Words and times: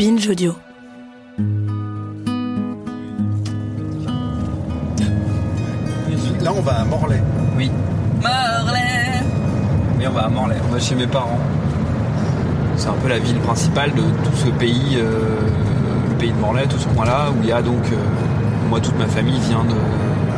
Binge 0.00 0.30
Audio. 0.30 0.54
Là, 6.40 6.52
on 6.56 6.62
va 6.62 6.80
à 6.80 6.84
Morlaix. 6.86 7.22
Oui. 7.54 7.70
Morlaix 8.22 9.20
Oui, 9.98 10.04
on 10.08 10.12
va 10.12 10.20
à 10.22 10.28
Morlaix, 10.30 10.56
on 10.66 10.72
va 10.72 10.80
chez 10.80 10.94
mes 10.94 11.06
parents. 11.06 11.38
C'est 12.78 12.88
un 12.88 12.94
peu 12.94 13.10
la 13.10 13.18
ville 13.18 13.40
principale 13.40 13.90
de 13.92 14.00
tout 14.00 14.36
ce 14.36 14.46
pays, 14.52 14.96
euh, 14.96 15.38
le 16.08 16.14
pays 16.16 16.32
de 16.32 16.38
Morlaix, 16.38 16.66
tout 16.66 16.78
ce 16.78 16.88
coin-là, 16.88 17.30
où 17.30 17.42
il 17.42 17.50
y 17.50 17.52
a 17.52 17.60
donc, 17.60 17.84
euh, 17.92 17.96
moi, 18.70 18.80
toute 18.80 18.98
ma 18.98 19.06
famille 19.06 19.38
vient 19.40 19.64
de, 19.64 19.74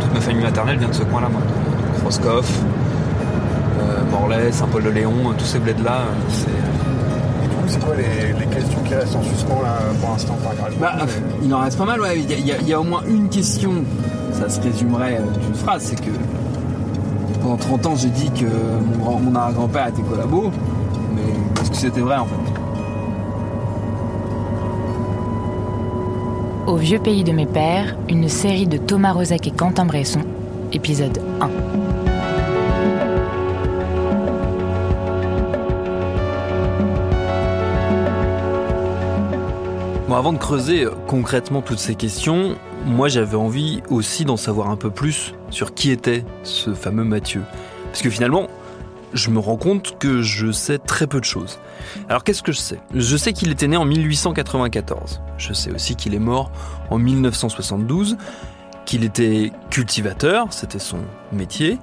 toute 0.00 0.12
ma 0.12 0.20
famille 0.20 0.42
maternelle 0.42 0.78
vient 0.78 0.88
de 0.88 0.94
ce 0.94 1.04
coin-là, 1.04 1.28
moi, 1.28 1.40
de 1.40 2.04
Roscoff, 2.04 2.50
euh, 3.78 4.10
Morlaix, 4.10 4.50
Saint-Paul-de-Léon, 4.50 5.34
tous 5.38 5.44
ces 5.44 5.60
bleds-là, 5.60 6.00
euh, 6.00 6.30
c'est... 6.30 6.71
C'est 7.72 7.82
quoi 7.82 7.94
les, 7.96 8.38
les 8.38 8.46
questions 8.54 8.80
qui 8.86 8.94
restent 8.94 9.16
en 9.16 9.22
suspens 9.22 9.62
là 9.62 9.78
pour 9.98 10.10
l'instant. 10.10 10.36
Bah, 10.78 10.92
Mais- 11.06 11.06
il 11.46 11.54
en 11.54 11.60
reste 11.60 11.78
pas 11.78 11.86
mal, 11.86 12.00
ouais. 12.02 12.18
Il 12.18 12.30
y, 12.46 12.52
a- 12.52 12.56
il 12.60 12.68
y 12.68 12.74
au 12.74 12.82
moins 12.84 13.02
une 13.08 13.30
question, 13.30 13.70
ça 14.32 14.48
se 14.50 14.60
résumerait 14.60 15.16
euh, 15.20 15.38
d'une 15.40 15.54
phrase, 15.54 15.82
c'est 15.84 15.96
que 15.98 16.10
pendant 17.40 17.56
30 17.56 17.86
ans, 17.86 17.94
j'ai 17.96 18.10
dit 18.10 18.30
que 18.30 18.44
mon, 18.44 19.02
grand- 19.04 19.20
mon 19.20 19.34
arrière-grand-père 19.34 19.86
était 19.88 20.02
collabo, 20.02 20.50
mais 21.14 21.22
est-ce 21.62 21.70
que 21.70 21.76
c'était 21.76 22.00
vrai 22.02 22.16
en 22.18 22.26
fait? 22.26 22.32
Au 26.66 26.76
vieux 26.76 26.98
pays 26.98 27.24
de 27.24 27.32
mes 27.32 27.46
pères, 27.46 27.96
une 28.10 28.28
série 28.28 28.66
de 28.66 28.76
Thomas 28.76 29.12
Rozek 29.12 29.46
et 29.46 29.50
Quentin 29.50 29.86
Bresson, 29.86 30.20
épisode 30.72 31.20
1. 31.40 31.48
Bon, 40.12 40.18
avant 40.18 40.34
de 40.34 40.38
creuser 40.38 40.84
euh, 40.84 40.90
concrètement 41.06 41.62
toutes 41.62 41.78
ces 41.78 41.94
questions, 41.94 42.58
moi 42.84 43.08
j'avais 43.08 43.38
envie 43.38 43.80
aussi 43.88 44.26
d'en 44.26 44.36
savoir 44.36 44.68
un 44.68 44.76
peu 44.76 44.90
plus 44.90 45.32
sur 45.48 45.72
qui 45.72 45.90
était 45.90 46.22
ce 46.42 46.74
fameux 46.74 47.02
Mathieu. 47.02 47.40
Parce 47.86 48.02
que 48.02 48.10
finalement, 48.10 48.48
je 49.14 49.30
me 49.30 49.38
rends 49.38 49.56
compte 49.56 49.98
que 49.98 50.20
je 50.20 50.52
sais 50.52 50.76
très 50.76 51.06
peu 51.06 51.18
de 51.18 51.24
choses. 51.24 51.60
Alors 52.10 52.24
qu'est-ce 52.24 52.42
que 52.42 52.52
je 52.52 52.58
sais? 52.58 52.78
Je 52.94 53.16
sais 53.16 53.32
qu'il 53.32 53.50
était 53.50 53.68
né 53.68 53.78
en 53.78 53.86
1894. 53.86 55.22
Je 55.38 55.54
sais 55.54 55.72
aussi 55.72 55.96
qu'il 55.96 56.14
est 56.14 56.18
mort 56.18 56.52
en 56.90 56.98
1972, 56.98 58.18
qu'il 58.84 59.04
était 59.04 59.50
cultivateur, 59.70 60.48
c'était 60.50 60.78
son 60.78 60.98
métier, 61.32 61.78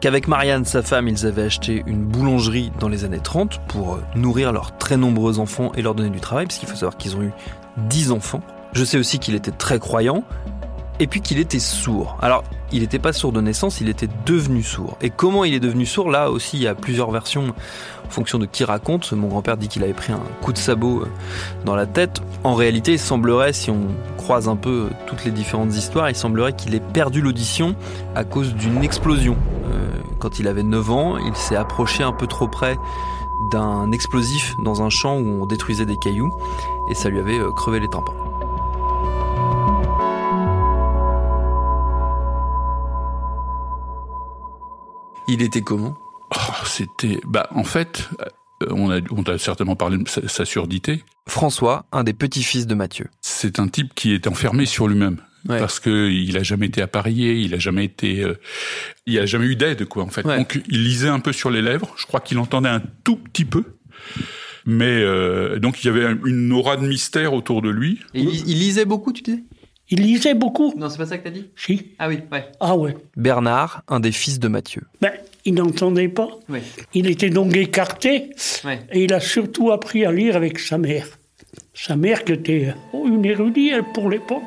qu'avec 0.00 0.28
Marianne, 0.28 0.64
sa 0.64 0.82
femme, 0.82 1.08
ils 1.08 1.26
avaient 1.26 1.42
acheté 1.42 1.82
une 1.86 2.04
boulangerie 2.04 2.70
dans 2.78 2.88
les 2.88 3.04
années 3.04 3.18
30 3.18 3.60
pour 3.66 3.94
euh, 3.94 4.02
nourrir 4.14 4.52
leurs 4.52 4.78
très 4.78 4.96
nombreux 4.96 5.40
enfants 5.40 5.72
et 5.74 5.82
leur 5.82 5.96
donner 5.96 6.10
du 6.10 6.20
travail, 6.20 6.46
parce 6.46 6.58
qu'il 6.58 6.68
faut 6.68 6.76
savoir 6.76 6.96
qu'ils 6.96 7.16
ont 7.16 7.22
eu 7.22 7.32
10 7.76 8.12
enfants. 8.12 8.40
Je 8.72 8.84
sais 8.84 8.98
aussi 8.98 9.18
qu'il 9.18 9.34
était 9.34 9.50
très 9.50 9.78
croyant, 9.78 10.24
et 11.02 11.06
puis 11.06 11.20
qu'il 11.20 11.38
était 11.38 11.58
sourd. 11.58 12.16
Alors, 12.22 12.44
il 12.70 12.80
n'était 12.80 12.98
pas 12.98 13.12
sourd 13.12 13.32
de 13.32 13.40
naissance, 13.40 13.80
il 13.80 13.88
était 13.88 14.08
devenu 14.24 14.62
sourd. 14.62 14.96
Et 15.00 15.10
comment 15.10 15.44
il 15.44 15.52
est 15.52 15.60
devenu 15.60 15.84
sourd? 15.84 16.10
Là 16.10 16.30
aussi, 16.30 16.56
il 16.56 16.62
y 16.62 16.68
a 16.68 16.74
plusieurs 16.74 17.10
versions 17.10 17.54
en 18.06 18.10
fonction 18.10 18.38
de 18.38 18.46
qui 18.46 18.64
raconte. 18.64 19.12
Mon 19.12 19.28
grand-père 19.28 19.56
dit 19.56 19.68
qu'il 19.68 19.82
avait 19.82 19.94
pris 19.94 20.12
un 20.12 20.22
coup 20.42 20.52
de 20.52 20.58
sabot 20.58 21.00
euh, 21.00 21.08
dans 21.64 21.74
la 21.74 21.86
tête. 21.86 22.22
En 22.44 22.54
réalité, 22.54 22.92
il 22.92 22.98
semblerait, 22.98 23.52
si 23.52 23.70
on 23.70 23.88
croise 24.16 24.48
un 24.48 24.56
peu 24.56 24.90
toutes 25.06 25.24
les 25.24 25.30
différentes 25.30 25.74
histoires, 25.74 26.08
il 26.08 26.16
semblerait 26.16 26.52
qu'il 26.52 26.74
ait 26.74 26.80
perdu 26.80 27.20
l'audition 27.20 27.74
à 28.14 28.24
cause 28.24 28.54
d'une 28.54 28.84
explosion. 28.84 29.36
Euh, 29.72 29.88
quand 30.20 30.38
il 30.38 30.46
avait 30.46 30.62
9 30.62 30.90
ans, 30.90 31.18
il 31.18 31.34
s'est 31.34 31.56
approché 31.56 32.04
un 32.04 32.12
peu 32.12 32.26
trop 32.26 32.48
près 32.48 32.76
d'un 33.50 33.90
explosif 33.92 34.54
dans 34.58 34.82
un 34.82 34.90
champ 34.90 35.18
où 35.18 35.42
on 35.42 35.46
détruisait 35.46 35.86
des 35.86 35.96
cailloux 35.96 36.30
et 36.88 36.94
ça 36.94 37.08
lui 37.08 37.18
avait 37.18 37.38
euh, 37.38 37.50
crevé 37.52 37.80
les 37.80 37.88
tympans. 37.88 38.14
Il 45.28 45.42
était 45.42 45.62
comment? 45.62 45.94
Oh, 46.34 46.52
C'était, 46.64 47.20
bah, 47.24 47.48
en 47.54 47.64
fait, 47.64 48.08
euh, 48.20 48.66
on 48.70 48.90
a, 48.90 49.00
on 49.10 49.22
a 49.22 49.38
certainement 49.38 49.76
parlé 49.76 49.98
de 49.98 50.08
sa, 50.08 50.26
sa 50.28 50.44
surdité. 50.44 51.04
François, 51.28 51.86
un 51.92 52.04
des 52.04 52.12
petits-fils 52.12 52.66
de 52.66 52.74
Mathieu. 52.74 53.06
C'est 53.20 53.58
un 53.58 53.68
type 53.68 53.94
qui 53.94 54.12
est 54.12 54.26
enfermé 54.26 54.66
sur 54.66 54.88
lui-même. 54.88 55.18
Ouais. 55.48 55.58
Parce 55.58 55.80
que 55.80 56.08
il 56.08 56.36
a 56.36 56.42
jamais 56.42 56.66
été 56.66 56.82
appareillé, 56.82 57.34
il 57.34 57.54
a 57.54 57.58
jamais 57.58 57.84
été, 57.84 58.22
euh, 58.22 58.34
il 59.06 59.18
a 59.18 59.26
jamais 59.26 59.46
eu 59.46 59.56
d'aide 59.56 59.86
quoi 59.86 60.04
en 60.04 60.08
fait. 60.08 60.24
Ouais. 60.24 60.38
Donc 60.38 60.60
il 60.68 60.84
lisait 60.84 61.08
un 61.08 61.20
peu 61.20 61.32
sur 61.32 61.50
les 61.50 61.62
lèvres. 61.62 61.92
Je 61.96 62.06
crois 62.06 62.20
qu'il 62.20 62.38
entendait 62.38 62.68
un 62.68 62.82
tout 63.02 63.16
petit 63.16 63.44
peu, 63.44 63.64
mais 64.66 64.84
euh, 65.02 65.58
donc 65.58 65.82
il 65.82 65.88
y 65.88 65.90
avait 65.90 66.06
une 66.24 66.52
aura 66.52 66.76
de 66.76 66.86
mystère 66.86 67.34
autour 67.34 67.60
de 67.60 67.70
lui. 67.70 67.98
Et 68.14 68.20
il, 68.20 68.48
il 68.48 68.58
lisait 68.60 68.84
beaucoup, 68.84 69.12
tu 69.12 69.22
disais? 69.22 69.42
Il 69.90 70.00
lisait 70.00 70.34
beaucoup. 70.34 70.72
Non, 70.76 70.88
c'est 70.88 70.96
pas 70.96 71.06
ça 71.06 71.18
que 71.18 71.24
t'as 71.24 71.30
dit? 71.30 71.46
Si. 71.56 71.88
Ah 71.98 72.08
oui, 72.08 72.20
ouais. 72.30 72.46
Ah 72.60 72.76
ouais. 72.76 72.96
Bernard, 73.16 73.82
un 73.88 74.00
des 74.00 74.12
fils 74.12 74.38
de 74.38 74.48
Mathieu. 74.48 74.82
Ben, 75.00 75.10
il 75.44 75.54
n'entendait 75.54 76.08
pas. 76.08 76.28
Oui, 76.48 76.60
Il 76.94 77.08
était 77.10 77.28
donc 77.30 77.54
écarté 77.56 78.30
ouais. 78.64 78.80
et 78.92 79.04
il 79.04 79.12
a 79.12 79.18
surtout 79.20 79.72
appris 79.72 80.06
à 80.06 80.12
lire 80.12 80.36
avec 80.36 80.60
sa 80.60 80.78
mère. 80.78 81.06
Sa 81.74 81.96
mère 81.96 82.24
qui 82.24 82.32
était 82.32 82.72
une 82.94 83.24
érudite 83.24 83.74
pour 83.92 84.08
l'époque. 84.08 84.40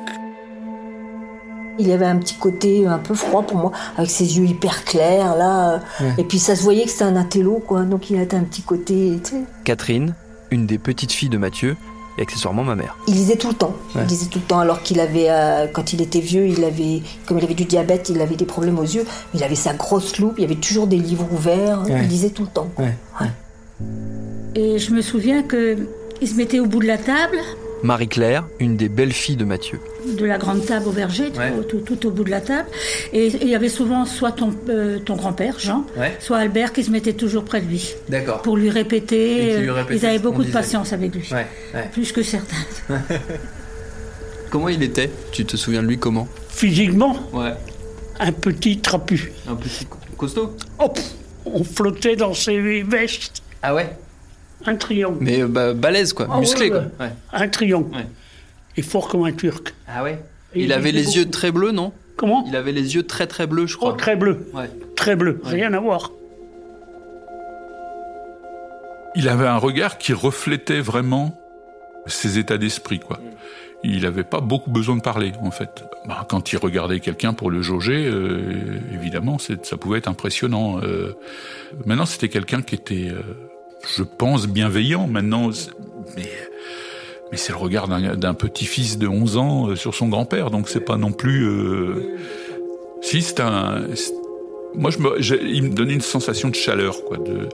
Il 1.78 1.90
avait 1.92 2.06
un 2.06 2.16
petit 2.16 2.36
côté 2.36 2.86
un 2.86 2.98
peu 2.98 3.14
froid 3.14 3.42
pour 3.42 3.56
moi, 3.58 3.72
avec 3.96 4.10
ses 4.10 4.38
yeux 4.38 4.46
hyper 4.46 4.84
clairs 4.84 5.36
là. 5.36 5.80
Et 6.18 6.24
puis 6.24 6.38
ça 6.38 6.56
se 6.56 6.62
voyait 6.62 6.84
que 6.84 6.90
c'était 6.90 7.04
un 7.04 7.16
intello 7.16 7.62
quoi, 7.66 7.82
donc 7.82 8.10
il 8.10 8.16
avait 8.16 8.34
un 8.34 8.44
petit 8.44 8.62
côté. 8.62 9.18
Tu 9.22 9.30
sais. 9.30 9.42
Catherine, 9.64 10.14
une 10.50 10.66
des 10.66 10.78
petites 10.78 11.12
filles 11.12 11.28
de 11.28 11.38
Mathieu, 11.38 11.76
et 12.18 12.22
accessoirement 12.22 12.64
ma 12.64 12.74
mère. 12.74 12.96
Il 13.08 13.14
lisait 13.14 13.36
tout 13.36 13.48
le 13.48 13.54
temps. 13.54 13.74
Ouais. 13.94 14.02
Il 14.02 14.08
lisait 14.08 14.26
tout 14.26 14.38
le 14.38 14.44
temps 14.44 14.58
alors 14.58 14.82
qu'il 14.82 15.00
avait, 15.00 15.28
euh, 15.28 15.66
quand 15.72 15.92
il 15.92 16.00
était 16.00 16.20
vieux, 16.20 16.46
il 16.46 16.64
avait, 16.64 17.02
comme 17.26 17.38
il 17.38 17.44
avait 17.44 17.54
du 17.54 17.64
diabète, 17.64 18.08
il 18.08 18.20
avait 18.20 18.36
des 18.36 18.46
problèmes 18.46 18.78
aux 18.78 18.84
yeux. 18.84 19.04
Il 19.34 19.44
avait 19.44 19.54
sa 19.54 19.74
grosse 19.74 20.18
loupe, 20.18 20.34
il 20.38 20.42
y 20.42 20.44
avait 20.44 20.54
toujours 20.54 20.86
des 20.86 20.96
livres 20.96 21.26
ouverts. 21.30 21.82
Ouais. 21.82 22.00
Il 22.02 22.08
lisait 22.08 22.30
tout 22.30 22.42
le 22.42 22.48
temps. 22.48 22.68
Ouais. 22.78 22.94
Et 24.54 24.78
je 24.78 24.92
me 24.92 25.02
souviens 25.02 25.42
que 25.42 25.76
il 26.22 26.28
se 26.28 26.34
mettait 26.34 26.60
au 26.60 26.66
bout 26.66 26.80
de 26.80 26.86
la 26.86 26.96
table 26.96 27.38
Marie-Claire, 27.82 28.44
une 28.58 28.76
des 28.76 28.88
belles 28.88 29.12
filles 29.12 29.36
de 29.36 29.44
Mathieu. 29.44 29.78
de 30.06 30.24
la 30.24 30.38
grande 30.38 30.64
table 30.64 30.86
au 30.86 30.92
verger, 30.92 31.30
tout- 31.32 31.38
Ouais. 31.40 31.52
tout, 31.68 31.78
tout 31.80 32.06
au 32.06 32.10
bout 32.10 32.22
de 32.24 32.30
la 32.30 32.40
table. 32.40 32.68
Et 33.12 33.26
il 33.26 33.48
y 33.48 33.54
avait 33.56 33.68
souvent 33.68 34.04
soit 34.06 34.30
ton, 34.32 34.54
euh, 34.68 34.98
ton 35.00 35.16
grand-père, 35.16 35.58
Jean, 35.58 35.84
Ouais. 35.96 36.16
soit 36.20 36.38
Albert 36.38 36.72
qui 36.72 36.84
se 36.84 36.90
mettait 36.92 37.12
toujours 37.12 37.44
près 37.44 37.60
de 37.60 37.66
lui. 37.66 37.92
D'accord. 38.08 38.40
Pour 38.42 38.56
lui 38.56 38.70
répéter. 38.70 39.50
Et 39.50 39.54
qui 39.56 39.60
lui 39.62 39.68
euh, 39.68 39.74
répétait 39.74 39.96
ils 40.00 40.06
avaient 40.06 40.18
beaucoup 40.20 40.42
de 40.42 40.46
disait. 40.46 40.58
patience 40.58 40.92
avec 40.92 41.12
lui. 41.14 41.28
Ouais, 41.32 41.46
ouais. 41.74 41.88
Plus 41.92 42.12
que 42.12 42.22
certains. 42.22 42.56
Comment 44.50 44.68
il 44.68 44.82
était? 44.82 45.10
Tu 45.32 45.44
te 45.44 45.56
souviens 45.56 45.82
de 45.82 45.88
lui 45.88 45.98
comment? 45.98 46.28
Physiquement, 46.48 47.16
Ouais. 47.32 47.52
un 48.20 48.32
petit 48.32 48.78
trapu. 48.78 49.32
Un 49.48 49.56
petit 49.56 49.86
costaud? 50.16 50.54
Hop, 50.78 50.98
on 51.44 51.64
flottait 51.64 52.16
dans 52.16 52.32
ses 52.32 52.82
vestes. 52.82 53.42
Ah 53.62 53.74
ouais? 53.74 53.90
Un 54.66 54.76
triangle. 54.76 55.18
Mais 55.20 55.42
euh, 55.42 55.46
bah, 55.48 55.72
balèze 55.74 56.12
quoi, 56.12 56.26
Ah 56.30 56.40
musclé 56.40 56.70
ouais, 56.70 56.80
quoi. 56.98 57.06
Ouais. 57.06 57.12
Un 57.32 57.48
triangle. 57.48 57.94
Ouais. 57.94 58.06
Et 58.76 58.82
fort 58.82 59.08
comme 59.08 59.24
un 59.24 59.32
turc. 59.32 59.74
Ah 59.88 60.02
ouais 60.02 60.18
Et 60.54 60.62
Il 60.64 60.72
avait 60.72 60.92
les 60.92 61.16
yeux 61.16 61.30
très 61.30 61.50
bleus, 61.52 61.72
non? 61.72 61.92
Comment? 62.16 62.44
Il 62.48 62.56
avait 62.56 62.72
les 62.72 62.94
yeux 62.94 63.02
très 63.04 63.26
très 63.26 63.46
bleus, 63.46 63.66
je 63.66 63.74
Oh, 63.76 63.78
crois. 63.78 63.94
très 63.96 64.16
bleu. 64.16 64.48
Ouais. 64.54 64.70
Très 64.96 65.16
bleu. 65.16 65.40
Ouais. 65.44 65.50
Rien 65.50 65.72
à 65.74 65.80
voir. 65.80 66.10
Il 69.14 69.28
avait 69.28 69.46
un 69.46 69.56
regard 69.56 69.98
qui 69.98 70.12
reflétait 70.12 70.80
vraiment 70.80 71.38
ses 72.06 72.38
états 72.38 72.58
d'esprit, 72.58 73.00
quoi. 73.00 73.18
Il 73.82 74.02
n'avait 74.02 74.24
pas 74.24 74.40
beaucoup 74.40 74.70
besoin 74.70 74.96
de 74.96 75.00
parler, 75.00 75.32
en 75.42 75.50
fait. 75.50 75.84
Bah, 76.06 76.26
quand 76.28 76.52
il 76.52 76.56
regardait 76.58 77.00
quelqu'un 77.00 77.32
pour 77.32 77.50
le 77.50 77.62
jauger, 77.62 78.06
euh, 78.06 78.78
évidemment, 78.92 79.38
c'est- 79.38 79.64
ça 79.64 79.76
pouvait 79.76 79.98
être 79.98 80.08
impressionnant. 80.08 80.80
Euh, 80.82 81.12
maintenant, 81.84 82.06
c'était 82.06 82.28
quelqu'un 82.28 82.62
qui 82.62 82.74
était, 82.74 83.08
euh, 83.10 83.20
je 83.96 84.02
pense, 84.02 84.46
bienveillant. 84.46 85.06
Maintenant, 85.06 85.50
mais, 86.16 86.28
mais 87.30 87.36
c'est 87.38 87.52
le 87.52 87.58
regard 87.58 87.88
d'un 87.88 88.34
petit-fils 88.34 88.98
de 88.98 89.06
11 89.08 89.36
ans 89.36 89.68
euh, 89.70 89.76
sur 89.76 89.94
son 89.94 90.08
grand-père, 90.08 90.50
donc 90.50 90.68
c'est 90.68 90.80
pas 90.84 90.96
non 90.96 91.12
plus. 91.12 91.44
euh, 91.46 92.16
Si, 93.02 93.22
c'est 93.22 93.40
un. 93.40 93.86
Moi, 94.74 94.90
je 94.90 94.98
me, 94.98 95.20
il 95.46 95.62
me 95.64 95.68
donnait 95.70 95.94
une 95.94 96.00
sensation 96.00 96.48
de 96.50 96.54
chaleur, 96.54 97.04
quoi, 97.04 97.16
de, 97.18 97.48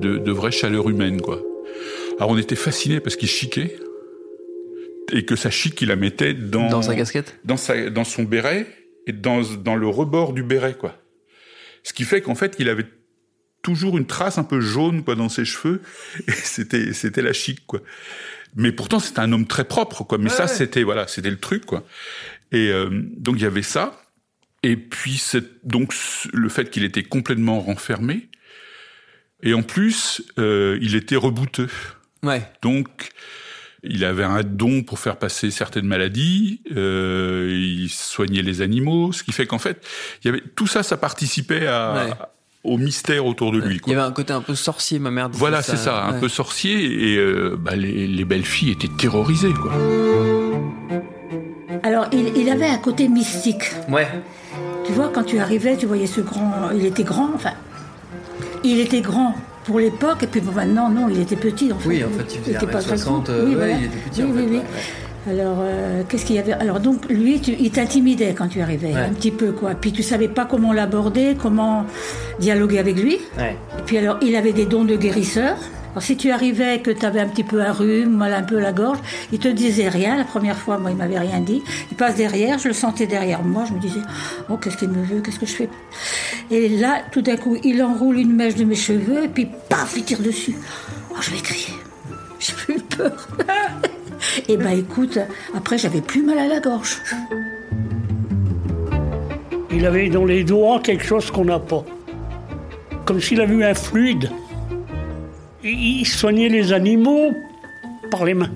de, 0.00 0.18
de 0.18 0.32
vraie 0.32 0.50
chaleur 0.50 0.88
humaine, 0.88 1.20
quoi. 1.20 1.40
Alors, 2.18 2.30
on 2.30 2.38
était 2.38 2.56
fascinés 2.56 3.00
parce 3.00 3.16
qu'il 3.16 3.28
chiquait 3.28 3.76
et 5.12 5.24
que 5.24 5.36
sa 5.36 5.50
chic, 5.50 5.80
il 5.80 5.88
la 5.88 5.96
mettait 5.96 6.34
dans 6.34 6.68
Dans 6.68 6.82
sa 6.82 6.94
casquette? 6.94 7.36
dans, 7.44 7.56
sa, 7.56 7.88
dans 7.90 8.04
son 8.04 8.22
béret 8.24 8.66
et 9.06 9.12
dans, 9.12 9.40
dans 9.64 9.74
le 9.76 9.88
rebord 9.88 10.32
du 10.32 10.42
béret, 10.42 10.74
quoi. 10.78 10.94
Ce 11.82 11.92
qui 11.92 12.04
fait 12.04 12.20
qu'en 12.20 12.34
fait, 12.34 12.56
il 12.58 12.68
avait 12.68 12.84
toujours 13.62 13.98
une 13.98 14.06
trace 14.06 14.38
un 14.38 14.44
peu 14.44 14.60
jaune, 14.60 15.02
quoi, 15.04 15.14
dans 15.14 15.28
ses 15.28 15.44
cheveux. 15.44 15.82
Et 16.26 16.32
c'était, 16.32 16.92
c'était 16.92 17.22
la 17.22 17.32
chic, 17.32 17.66
quoi. 17.66 17.80
Mais 18.56 18.72
pourtant, 18.72 18.98
c'était 18.98 19.20
un 19.20 19.32
homme 19.32 19.46
très 19.46 19.64
propre, 19.64 20.04
quoi. 20.04 20.18
Mais 20.18 20.28
ça, 20.30 20.48
c'était, 20.48 20.82
voilà, 20.82 21.06
c'était 21.06 21.30
le 21.30 21.38
truc, 21.38 21.66
quoi. 21.66 21.84
Et 22.52 22.68
euh, 22.68 22.88
donc, 23.16 23.36
il 23.36 23.42
y 23.42 23.46
avait 23.46 23.62
ça. 23.62 24.02
Et 24.62 24.76
puis, 24.76 25.18
c'est 25.18 25.66
donc 25.66 25.94
le 26.32 26.48
fait 26.48 26.68
qu'il 26.70 26.84
était 26.84 27.04
complètement 27.04 27.60
renfermé. 27.60 28.28
Et 29.42 29.54
en 29.54 29.62
plus, 29.62 30.22
euh, 30.38 30.78
il 30.82 30.96
était 30.96 31.16
rebouteux. 31.16 31.70
Ouais. 32.22 32.42
Donc, 32.60 33.10
il 33.82 34.04
avait 34.04 34.24
un 34.24 34.42
don 34.42 34.82
pour 34.82 34.98
faire 34.98 35.16
passer 35.16 35.50
certaines 35.50 35.86
maladies, 35.86 36.60
euh, 36.76 37.48
il 37.50 37.88
soignait 37.88 38.42
les 38.42 38.60
animaux, 38.60 39.12
ce 39.12 39.22
qui 39.22 39.32
fait 39.32 39.46
qu'en 39.46 39.58
fait, 39.58 39.86
il 40.22 40.26
y 40.26 40.28
avait 40.28 40.42
tout 40.54 40.66
ça, 40.66 40.82
ça 40.82 40.98
participait 40.98 41.66
à, 41.66 41.94
Ouais. 41.94 42.12
Au 42.64 42.76
mystère 42.78 43.24
autour 43.26 43.52
de 43.52 43.58
lui. 43.58 43.76
Il 43.76 43.80
Quoi. 43.80 43.92
y 43.92 43.96
avait 43.96 44.04
un 44.06 44.12
côté 44.12 44.32
un 44.32 44.40
peu 44.42 44.54
sorcier, 44.54 44.98
ma 44.98 45.10
mère. 45.10 45.28
disait 45.30 45.38
Voilà, 45.40 45.62
c'est 45.62 45.76
ça, 45.76 46.04
un 46.04 46.12
ouais. 46.14 46.20
peu 46.20 46.28
sorcier, 46.28 47.12
et 47.12 47.16
euh, 47.16 47.56
bah, 47.58 47.74
les, 47.76 48.06
les 48.06 48.24
belles 48.24 48.44
filles 48.44 48.72
étaient 48.72 48.88
terrorisées. 48.88 49.52
Quoi. 49.52 49.72
Alors, 51.82 52.06
il, 52.12 52.36
il 52.36 52.48
avait 52.50 52.66
un 52.68 52.78
côté 52.78 53.08
mystique. 53.08 53.64
Ouais. 53.88 54.06
Tu 54.84 54.92
vois, 54.92 55.08
quand 55.12 55.22
tu 55.24 55.38
arrivais, 55.38 55.76
tu 55.76 55.86
voyais 55.86 56.06
ce 56.06 56.20
grand. 56.20 56.70
Il 56.74 56.84
était 56.84 57.04
grand, 57.04 57.30
enfin. 57.34 57.52
Il 58.64 58.78
était 58.78 59.00
grand 59.00 59.34
pour 59.64 59.78
l'époque, 59.80 60.22
et 60.22 60.26
puis 60.26 60.40
bon, 60.40 60.52
maintenant, 60.52 60.90
non, 60.90 61.08
il 61.08 61.20
était 61.20 61.36
petit. 61.36 61.72
En 61.72 61.78
fait. 61.78 61.88
Oui, 61.88 62.04
en 62.04 62.10
fait, 62.10 62.34
il 62.34 62.40
faisait 62.40 62.52
était 62.56 62.66
pas 62.66 62.82
très 62.82 62.96
1m60, 62.96 63.02
grand. 63.04 63.28
euh, 63.30 63.44
oui, 63.44 63.50
ouais, 63.50 63.54
voilà. 63.56 63.72
il 63.74 63.84
était 63.84 63.96
petit, 64.10 64.22
Oui, 64.22 64.30
en 64.30 64.34
fait, 64.34 64.40
oui, 64.40 64.46
oui. 64.50 64.56
ouais, 64.58 64.62
Alors, 65.28 65.58
euh, 65.60 66.02
qu'est-ce 66.08 66.24
qu'il 66.24 66.36
y 66.36 66.38
avait? 66.38 66.54
Alors, 66.54 66.80
donc, 66.80 67.06
lui, 67.10 67.40
tu- 67.40 67.54
il 67.58 67.70
t'intimidait 67.70 68.34
quand 68.36 68.48
tu 68.48 68.60
arrivais, 68.62 68.94
Ouais. 68.94 69.00
un 69.00 69.10
petit 69.12 69.30
peu, 69.30 69.52
quoi. 69.52 69.74
Puis, 69.74 69.92
tu 69.92 70.02
savais 70.02 70.28
pas 70.28 70.46
comment 70.46 70.72
l'aborder, 70.72 71.36
comment 71.40 71.84
dialoguer 72.38 72.78
avec 72.78 72.96
lui. 72.98 73.18
Ouais. 73.38 73.56
Et 73.78 73.82
puis, 73.84 73.98
alors, 73.98 74.16
il 74.22 74.34
avait 74.34 74.52
des 74.54 74.64
dons 74.64 74.84
de 74.84 74.96
guérisseur. 74.96 75.56
Alors, 75.92 76.02
si 76.02 76.16
tu 76.16 76.30
arrivais 76.30 76.80
que 76.80 76.90
tu 76.90 77.04
avais 77.04 77.20
un 77.20 77.26
petit 77.28 77.44
peu 77.44 77.60
un 77.60 77.72
rhume, 77.72 78.16
mal 78.16 78.32
un 78.32 78.42
peu 78.42 78.58
à 78.58 78.60
la 78.60 78.72
gorge, 78.72 78.98
il 79.32 79.38
te 79.40 79.48
disait 79.48 79.88
rien. 79.88 80.16
La 80.16 80.24
première 80.24 80.56
fois, 80.56 80.78
moi, 80.78 80.90
il 80.90 80.96
m'avait 80.96 81.18
rien 81.18 81.40
dit. 81.40 81.62
Il 81.90 81.96
passe 81.98 82.14
derrière, 82.14 82.58
je 82.58 82.68
le 82.68 82.74
sentais 82.74 83.06
derrière 83.06 83.42
moi. 83.42 83.64
Je 83.68 83.74
me 83.74 83.80
disais, 83.80 84.00
oh, 84.48 84.56
qu'est-ce 84.56 84.78
qu'il 84.78 84.88
me 84.88 85.02
veut, 85.04 85.20
qu'est-ce 85.20 85.38
que 85.40 85.46
je 85.46 85.52
fais? 85.54 85.68
Et 86.50 86.68
là, 86.78 87.02
tout 87.12 87.20
d'un 87.20 87.36
coup, 87.36 87.56
il 87.62 87.82
enroule 87.82 88.18
une 88.18 88.32
mèche 88.34 88.54
de 88.54 88.64
mes 88.64 88.74
cheveux, 88.76 89.24
et 89.24 89.28
puis, 89.28 89.48
paf, 89.68 89.92
il 89.96 90.04
tire 90.04 90.20
dessus. 90.20 90.54
Oh, 91.10 91.16
je 91.20 91.30
vais 91.32 91.38
crier. 91.42 91.74
J'ai 92.38 92.52
plus 92.54 92.76
eu 92.76 92.80
peur. 92.80 93.28
et 94.48 94.56
ben, 94.56 94.70
écoute, 94.78 95.18
après, 95.56 95.78
j'avais 95.78 96.00
plus 96.00 96.22
mal 96.22 96.38
à 96.38 96.46
la 96.48 96.60
gorge. 96.60 96.98
Il 99.72 99.86
avait 99.86 100.08
dans 100.08 100.24
les 100.24 100.44
doigts 100.44 100.80
quelque 100.80 101.04
chose 101.04 101.30
qu'on 101.30 101.44
n'a 101.44 101.58
pas. 101.58 101.84
Comme 103.04 103.20
s'il 103.20 103.40
avait 103.40 103.54
eu 103.54 103.64
un 103.64 103.74
fluide. 103.74 104.30
Il 105.62 106.00
il 106.00 106.06
soignait 106.06 106.48
les 106.48 106.72
animaux 106.72 107.32
par 108.10 108.24
les 108.24 108.34
mains. 108.34 108.50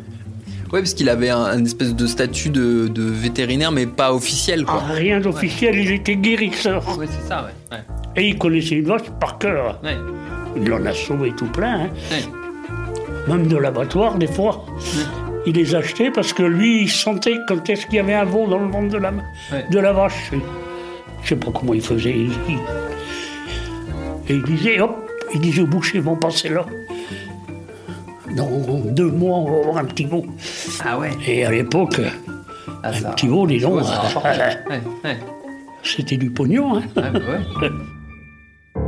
Ouais, 0.73 0.81
parce 0.81 0.95
qu'il 0.95 1.09
avait 1.09 1.31
un, 1.31 1.39
un 1.45 1.65
espèce 1.65 1.95
de 1.95 2.07
statut 2.07 2.51
de, 2.51 2.89
de 2.89 3.03
vétérinaire, 3.05 3.71
mais 3.71 3.87
pas 3.87 4.13
officiel, 4.13 4.65
quoi. 4.65 4.83
Ah, 4.89 4.93
Rien 4.93 5.21
d'officiel, 5.21 5.77
il 5.79 5.93
était 5.93 6.17
guérisseur. 6.17 6.99
Ouais, 6.99 7.07
c'est 7.09 7.29
ça, 7.29 7.45
ouais. 7.45 7.77
ouais. 7.77 7.83
Et 8.17 8.29
il 8.31 8.39
connaissait 8.39 8.77
une 8.77 8.87
vache 8.87 9.03
par 9.21 9.39
cœur. 9.39 9.79
Ouais. 9.85 9.97
Il 10.61 10.73
en 10.73 10.85
a 10.87 10.93
sauvé 10.93 11.33
tout 11.37 11.47
plein. 11.47 11.83
hein. 11.85 11.89
Ouais. 12.11 13.33
Même 13.33 13.47
de 13.47 13.57
l'abattoir, 13.57 14.17
des 14.19 14.27
fois. 14.27 14.65
Il 15.47 15.55
les 15.57 15.75
achetait 15.75 16.11
parce 16.11 16.33
que 16.33 16.43
lui, 16.43 16.83
il 16.83 16.91
sentait 16.91 17.37
quand 17.49 17.69
est-ce 17.69 17.87
qu'il 17.87 17.97
y 17.97 17.99
avait 17.99 18.15
un 18.15 18.25
veau 18.25 18.47
dans 18.47 18.59
le 18.59 18.69
ventre 18.71 18.89
de 18.91 18.99
la, 18.99 19.13
Ouais. 19.53 19.65
de 19.71 19.79
la 19.79 19.93
vache. 19.93 20.31
Je 21.23 21.29
sais 21.29 21.37
pas 21.37 21.51
comment 21.53 21.75
il 21.75 21.83
faisait. 21.83 22.13
Il- 22.13 22.33
il- 22.49 22.59
Et 24.29 24.35
il 24.37 24.43
disait, 24.43 24.81
hop, 24.81 24.97
il 25.35 25.41
disait 25.41 25.63
au 25.63 25.67
boucher, 25.67 25.99
vont 26.01 26.17
passer 26.17 26.49
là. 26.49 26.65
Dans 28.35 28.49
deux 28.91 29.11
mois, 29.11 29.39
on 29.39 29.51
va 29.53 29.59
avoir 29.61 29.77
un 29.79 29.85
petit 29.85 30.05
veau. 30.07 30.25
Ah 30.83 30.99
ouais. 30.99 31.11
Et 31.27 31.45
à 31.45 31.51
l'époque, 31.51 32.01
Ah, 32.83 32.89
un 32.91 33.13
petit 33.13 33.29
veau, 33.29 33.47
dis 33.47 33.59
donc, 33.59 33.83
ouais. 33.83 35.17
c'était 35.83 36.17
du 36.17 36.31
pognon. 36.31 36.77
Hein. 36.77 36.83
Ah, 36.97 37.11
bah 37.11 37.19
ouais. 37.19 37.71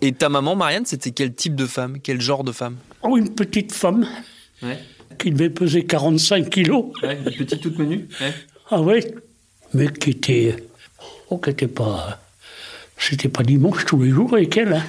Et 0.00 0.12
ta 0.12 0.28
maman, 0.28 0.56
Marianne, 0.56 0.84
c'était 0.84 1.12
quel 1.12 1.32
type 1.32 1.54
de 1.54 1.66
femme? 1.66 1.98
Quel 2.02 2.20
genre 2.20 2.42
de 2.42 2.50
femme? 2.50 2.76
Oh, 3.02 3.16
une 3.16 3.32
petite 3.32 3.72
femme 3.72 4.06
Ouais. 4.62 4.78
qui 5.18 5.30
devait 5.30 5.50
peser 5.50 5.84
45 5.84 6.48
kilos. 6.50 6.86
Ouais, 7.02 7.18
une 7.26 7.32
petite 7.32 7.60
toute 7.60 7.78
menue. 7.78 8.08
Ouais. 8.20 8.32
Ah 8.70 8.80
oui, 8.80 9.00
mais 9.74 9.88
qui 9.92 10.10
était. 10.10 10.56
Oh, 11.30 11.38
qui 11.38 11.50
était 11.50 11.66
pas. 11.68 12.20
C'était 12.98 13.28
pas 13.28 13.42
dimanche 13.42 13.84
tous 13.84 14.00
les 14.02 14.10
jours 14.10 14.34
avec 14.34 14.56
elle. 14.56 14.74
Hein. 14.74 14.84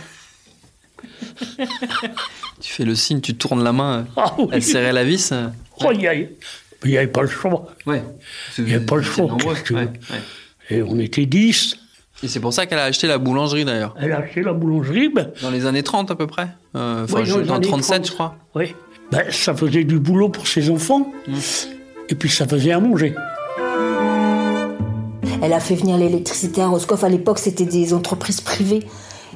Tu 2.61 2.71
fais 2.71 2.85
le 2.85 2.95
signe, 2.95 3.19
tu 3.19 3.35
tournes 3.35 3.63
la 3.63 3.73
main, 3.73 3.99
euh, 3.99 4.03
Ah 4.15 4.35
oui. 4.37 4.45
elle 4.51 4.63
serrait 4.63 4.93
la 4.93 5.03
vis. 5.03 5.31
euh. 5.33 5.47
Oh, 5.83 5.89
il 5.93 6.01
y 6.01 6.07
a- 6.07 6.13
mais 6.13 6.29
il 6.85 6.91
n'y 6.91 6.97
avait 6.97 7.07
pas 7.07 7.21
le 7.23 7.27
choix. 7.27 7.73
Ouais. 7.85 8.03
Il 8.57 8.65
n'y 8.65 8.73
avait 8.73 8.85
pas 8.85 8.95
le 8.95 9.01
choix. 9.01 9.27
Et 10.69 10.81
on 10.81 10.97
était 10.99 11.25
10. 11.25 11.75
Et 12.21 12.27
c'est 12.29 12.39
pour 12.39 12.53
ça 12.53 12.65
qu'elle 12.65 12.79
a 12.79 12.85
acheté 12.85 13.07
la 13.07 13.17
boulangerie 13.17 13.65
d'ailleurs. 13.65 13.95
Elle 13.99 14.13
a 14.13 14.19
acheté 14.19 14.41
la 14.43 14.53
boulangerie. 14.53 15.09
Ben, 15.09 15.31
Dans 15.41 15.49
les 15.51 15.65
années 15.65 15.83
30 15.83 16.11
à 16.11 16.15
peu 16.15 16.25
près. 16.27 16.47
Euh, 16.75 17.03
Enfin, 17.03 17.19
dans 17.19 17.25
je- 17.25 17.39
les 17.39 17.45
dans 17.47 17.55
années 17.55 17.67
37, 17.67 18.03
30. 18.03 18.07
je 18.07 18.11
crois. 18.13 18.37
oui. 18.55 18.73
Ben, 19.11 19.23
ça 19.31 19.53
faisait 19.53 19.83
du 19.83 19.99
boulot 19.99 20.29
pour 20.29 20.47
ses 20.47 20.69
enfants. 20.69 21.11
Mmh. 21.27 21.33
Et 22.09 22.15
puis 22.15 22.29
ça 22.29 22.47
faisait 22.47 22.71
à 22.71 22.79
manger. 22.79 23.13
Elle 25.41 25.53
a 25.53 25.59
fait 25.59 25.75
venir 25.75 25.97
l'électricité 25.97 26.61
à 26.61 26.67
Roscoff. 26.67 27.03
À 27.03 27.09
l'époque, 27.09 27.39
c'était 27.39 27.65
des 27.65 27.93
entreprises 27.93 28.41
privées. 28.41 28.83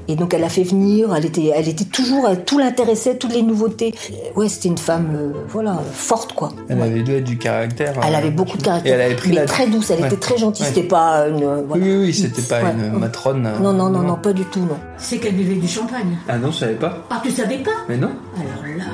Et 0.09 0.15
donc, 0.15 0.33
elle 0.33 0.43
a 0.45 0.49
fait 0.49 0.63
venir. 0.63 1.13
Elle 1.13 1.25
était, 1.25 1.51
elle 1.53 1.67
était 1.67 1.83
toujours, 1.83 2.29
elle- 2.29 2.45
tout 2.45 2.57
l'intéressait, 2.59 3.17
toutes 3.17 3.33
les 3.33 3.41
nouveautés. 3.41 3.93
Ouais, 4.37 4.47
c'était 4.47 4.69
une 4.69 4.77
femme, 4.77 5.09
euh, 5.15 5.31
voilà, 5.49 5.81
forte, 5.91 6.31
quoi. 6.31 6.53
Elle 6.69 6.77
Ouais. 6.77 6.83
avait 6.85 7.03
dû 7.03 7.11
être 7.15 7.25
du 7.25 7.37
caractère. 7.37 7.93
Elle 8.07 8.13
euh, 8.13 8.17
avait 8.17 8.29
beaucoup 8.31 8.57
de 8.57 8.63
caractère. 8.63 8.93
Et 8.93 8.95
elle 8.95 9.01
avait 9.05 9.15
pris 9.15 9.29
mais 9.31 9.35
la- 9.35 9.45
très 9.45 9.67
douce, 9.67 9.89
elle 9.91 9.99
Ouais. 9.99 10.07
était 10.07 10.15
très 10.15 10.37
gentille. 10.37 10.63
Ouais. 10.65 10.71
C'était 10.73 10.87
pas 10.87 11.27
une. 11.27 11.43
euh, 11.43 11.61
voilà. 11.67 11.83
Oui, 11.83 11.91
oui, 11.91 11.97
oui, 12.05 12.13
c'était 12.13 12.41
pas 12.43 12.63
Ouais. 12.63 12.71
une 12.71 12.99
matrone. 12.99 13.45
euh, 13.45 13.59
Non, 13.59 13.73
non, 13.73 13.89
non, 13.89 14.01
non, 14.03 14.15
pas 14.15 14.31
du 14.31 14.45
tout, 14.45 14.61
non. 14.61 14.77
C'est 14.97 15.17
qu'elle 15.17 15.35
buvait 15.35 15.55
du 15.55 15.67
champagne. 15.67 16.17
Ah 16.29 16.37
non, 16.37 16.51
je 16.51 16.57
savais 16.59 16.75
pas. 16.75 17.05
Ah, 17.09 17.19
tu 17.21 17.31
savais 17.31 17.57
pas 17.57 17.71
Mais 17.89 17.97
non. 17.97 18.11
Alors 18.35 18.77
là, 18.77 18.85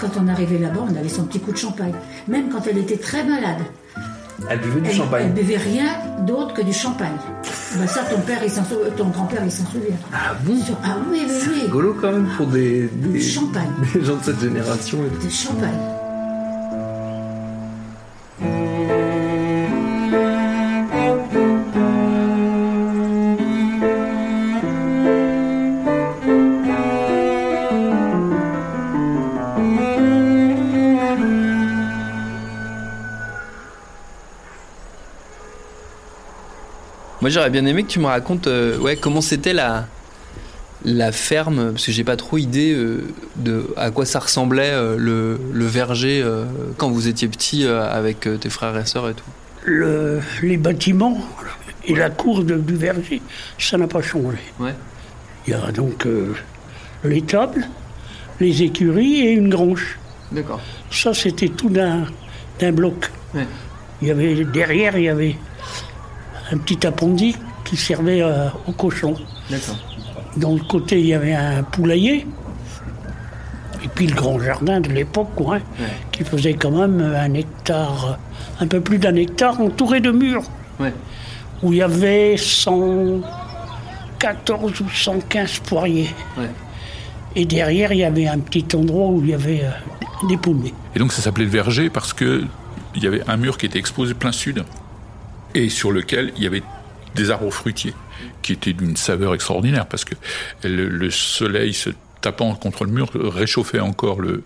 quand 0.00 0.10
on 0.20 0.28
arrivait 0.28 0.58
là-bas, 0.58 0.80
on 0.90 0.96
avait 0.96 1.08
son 1.08 1.24
petit 1.24 1.40
coup 1.40 1.52
de 1.52 1.56
champagne. 1.56 1.94
Même 2.28 2.48
quand 2.50 2.66
elle 2.68 2.78
était 2.78 2.96
très 2.96 3.24
malade. 3.24 3.58
Elle 4.50 4.58
buvait 4.60 4.80
du 4.80 4.86
Elle, 4.86 4.90
elle 4.90 4.96
champagne. 4.96 5.32
buvait 5.32 5.56
rien 5.56 5.86
d'autre 6.26 6.54
que 6.54 6.62
du 6.62 6.72
champagne. 6.72 7.16
Ben 7.78 7.86
ça, 7.86 8.02
ton 8.02 8.20
père, 8.20 8.40
il 8.44 8.50
s'en 8.50 8.64
sou- 8.64 8.74
ton 8.96 9.08
grand-père, 9.08 9.40
il 9.44 9.50
s'en 9.50 9.64
souvient. 9.66 9.96
Ah 10.12 10.34
bon? 10.44 10.54
Ah 10.84 10.96
oui, 11.10 11.20
oui, 11.24 11.32
C'est 11.40 11.48
oui. 11.50 11.60
rigolo 11.62 11.96
quand 12.00 12.12
même 12.12 12.28
pour 12.36 12.46
des, 12.48 12.88
des, 12.92 13.20
Champagne. 13.20 13.70
des 13.94 14.04
gens 14.04 14.16
de 14.16 14.22
cette 14.24 14.40
génération. 14.40 14.98
et 15.04 15.08
tout. 15.16 15.26
Du 15.26 15.30
champagne. 15.32 15.70
Moi, 37.24 37.30
j'aurais 37.30 37.48
bien 37.48 37.64
aimé 37.64 37.84
que 37.84 37.88
tu 37.88 38.00
me 38.00 38.04
racontes 38.04 38.48
euh, 38.48 38.76
ouais, 38.76 38.96
comment 38.96 39.22
c'était 39.22 39.54
la, 39.54 39.86
la 40.84 41.10
ferme, 41.10 41.70
parce 41.72 41.86
que 41.86 41.90
j'ai 41.90 42.04
pas 42.04 42.16
trop 42.18 42.36
idée 42.36 42.74
euh, 42.74 43.02
de 43.36 43.66
à 43.78 43.90
quoi 43.90 44.04
ça 44.04 44.18
ressemblait 44.18 44.72
euh, 44.74 44.96
le, 44.98 45.40
le 45.50 45.64
verger 45.64 46.22
quand 46.76 46.90
vous 46.90 47.08
étiez 47.08 47.26
petit 47.28 47.64
avec 47.66 48.28
tes 48.40 48.50
frères 48.50 48.76
et 48.76 48.84
sœurs 48.84 49.08
et 49.08 49.14
tout. 49.14 49.24
Le- 49.64 50.20
les 50.42 50.58
bâtiments 50.58 51.16
et 51.86 51.94
la 51.94 52.10
cour 52.10 52.44
de- 52.44 52.56
du 52.58 52.76
verger, 52.76 53.22
ça 53.58 53.78
n'a 53.78 53.86
pas 53.86 54.02
changé. 54.02 54.36
Ouais. 54.60 54.74
Il 55.46 55.52
y 55.52 55.54
a 55.54 55.72
donc 55.72 56.04
euh, 56.04 56.34
les 57.04 57.22
tables, 57.22 57.66
les 58.38 58.62
écuries 58.64 59.20
et 59.22 59.30
une 59.32 59.48
grange. 59.48 59.98
D'accord. 60.30 60.60
Ça, 60.90 61.14
c'était 61.14 61.48
tout 61.48 61.70
d'un 61.70 62.04
d'un 62.60 62.72
bloc. 62.72 63.10
Ouais. 63.32 63.46
Il 64.02 64.08
y 64.08 64.10
avait, 64.10 64.44
derrière, 64.44 64.98
il 64.98 65.04
y 65.04 65.08
avait 65.08 65.36
un 66.50 66.58
petit 66.58 66.86
appendice 66.86 67.36
qui 67.64 67.76
servait 67.76 68.22
euh, 68.22 68.48
aux 68.66 68.72
cochons. 68.72 69.14
D'accord. 69.50 69.76
Dans 70.36 70.52
le 70.52 70.60
côté, 70.60 71.00
il 71.00 71.06
y 71.06 71.14
avait 71.14 71.34
un 71.34 71.62
poulailler. 71.62 72.26
Et 73.82 73.88
puis 73.88 74.06
le 74.06 74.14
grand 74.14 74.38
jardin 74.38 74.80
de 74.80 74.88
l'époque, 74.88 75.30
quoi, 75.36 75.56
hein, 75.56 75.84
qui 76.10 76.24
faisait 76.24 76.54
quand 76.54 76.70
même 76.70 77.00
un 77.00 77.34
hectare, 77.34 78.18
un 78.60 78.66
peu 78.66 78.80
plus 78.80 78.98
d'un 78.98 79.14
hectare, 79.14 79.60
entouré 79.60 80.00
de 80.00 80.10
murs. 80.10 80.44
Ouais. 80.80 80.92
Où 81.62 81.72
il 81.72 81.78
y 81.78 81.82
avait 81.82 82.36
114 82.36 84.80
ou 84.80 84.88
115 84.88 85.60
poiriers. 85.60 86.10
Ouais. 86.36 86.50
Et 87.36 87.44
derrière, 87.44 87.92
il 87.92 87.98
y 87.98 88.04
avait 88.04 88.26
un 88.26 88.38
petit 88.38 88.66
endroit 88.74 89.08
où 89.08 89.20
il 89.22 89.30
y 89.30 89.34
avait 89.34 89.64
euh, 89.64 90.28
des 90.28 90.36
pommiers. 90.36 90.74
Et 90.94 90.98
donc 90.98 91.12
ça 91.12 91.20
s'appelait 91.20 91.44
le 91.44 91.50
verger 91.50 91.90
parce 91.90 92.12
que 92.12 92.44
il 92.94 93.02
y 93.02 93.06
avait 93.06 93.22
un 93.28 93.36
mur 93.36 93.58
qui 93.58 93.66
était 93.66 93.78
exposé 93.78 94.14
plein 94.14 94.32
sud 94.32 94.64
et 95.54 95.68
sur 95.68 95.92
lequel 95.92 96.32
il 96.36 96.42
y 96.42 96.46
avait 96.46 96.62
des 97.14 97.30
arbres 97.30 97.50
fruitiers 97.50 97.94
qui 98.42 98.52
étaient 98.52 98.72
d'une 98.72 98.96
saveur 98.96 99.34
extraordinaire 99.34 99.86
parce 99.86 100.04
que 100.04 100.14
le, 100.64 100.88
le 100.88 101.10
soleil 101.10 101.72
se 101.74 101.90
tapant 102.20 102.54
contre 102.54 102.84
le 102.84 102.90
mur 102.90 103.10
réchauffait 103.14 103.80
encore 103.80 104.18
le, 104.18 104.44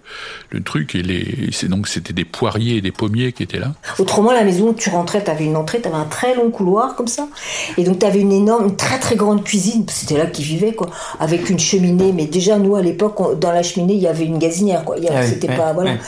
le 0.50 0.62
truc 0.64 0.96
et 0.96 1.02
les 1.02 1.50
c'est 1.52 1.68
donc 1.68 1.86
c'était 1.86 2.12
des 2.12 2.24
poiriers 2.24 2.78
et 2.78 2.80
des 2.80 2.90
pommiers 2.90 3.32
qui 3.32 3.44
étaient 3.44 3.60
là. 3.60 3.72
Autrement, 4.00 4.32
la 4.32 4.42
maison 4.42 4.70
où 4.70 4.74
tu 4.74 4.90
rentrais, 4.90 5.22
tu 5.22 5.30
avais 5.30 5.44
une 5.44 5.56
entrée, 5.56 5.80
tu 5.80 5.86
avais 5.86 5.96
un 5.96 6.04
très 6.04 6.34
long 6.34 6.50
couloir 6.50 6.96
comme 6.96 7.06
ça. 7.06 7.28
Et 7.76 7.84
donc, 7.84 8.00
tu 8.00 8.06
avais 8.06 8.18
une 8.20 8.32
énorme, 8.32 8.66
une 8.66 8.76
très 8.76 8.98
très 8.98 9.14
grande 9.14 9.44
cuisine. 9.44 9.84
C'était 9.88 10.18
là 10.18 10.26
qu'ils 10.26 10.44
vivaient, 10.44 10.74
quoi. 10.74 10.88
Avec 11.20 11.50
une 11.50 11.60
cheminée. 11.60 12.12
Mais 12.12 12.26
déjà, 12.26 12.58
nous, 12.58 12.74
à 12.74 12.82
l'époque, 12.82 13.38
dans 13.38 13.52
la 13.52 13.62
cheminée, 13.62 13.94
il 13.94 14.00
y 14.00 14.08
avait 14.08 14.24
une 14.24 14.38
gazinière, 14.40 14.84
quoi. 14.84 14.96
Ah 14.98 15.20
oui, 15.20 15.26
C'était 15.28 15.48
ouais, 15.48 15.56
pas. 15.56 15.72
Voilà. 15.72 15.92
ouais. 15.92 15.98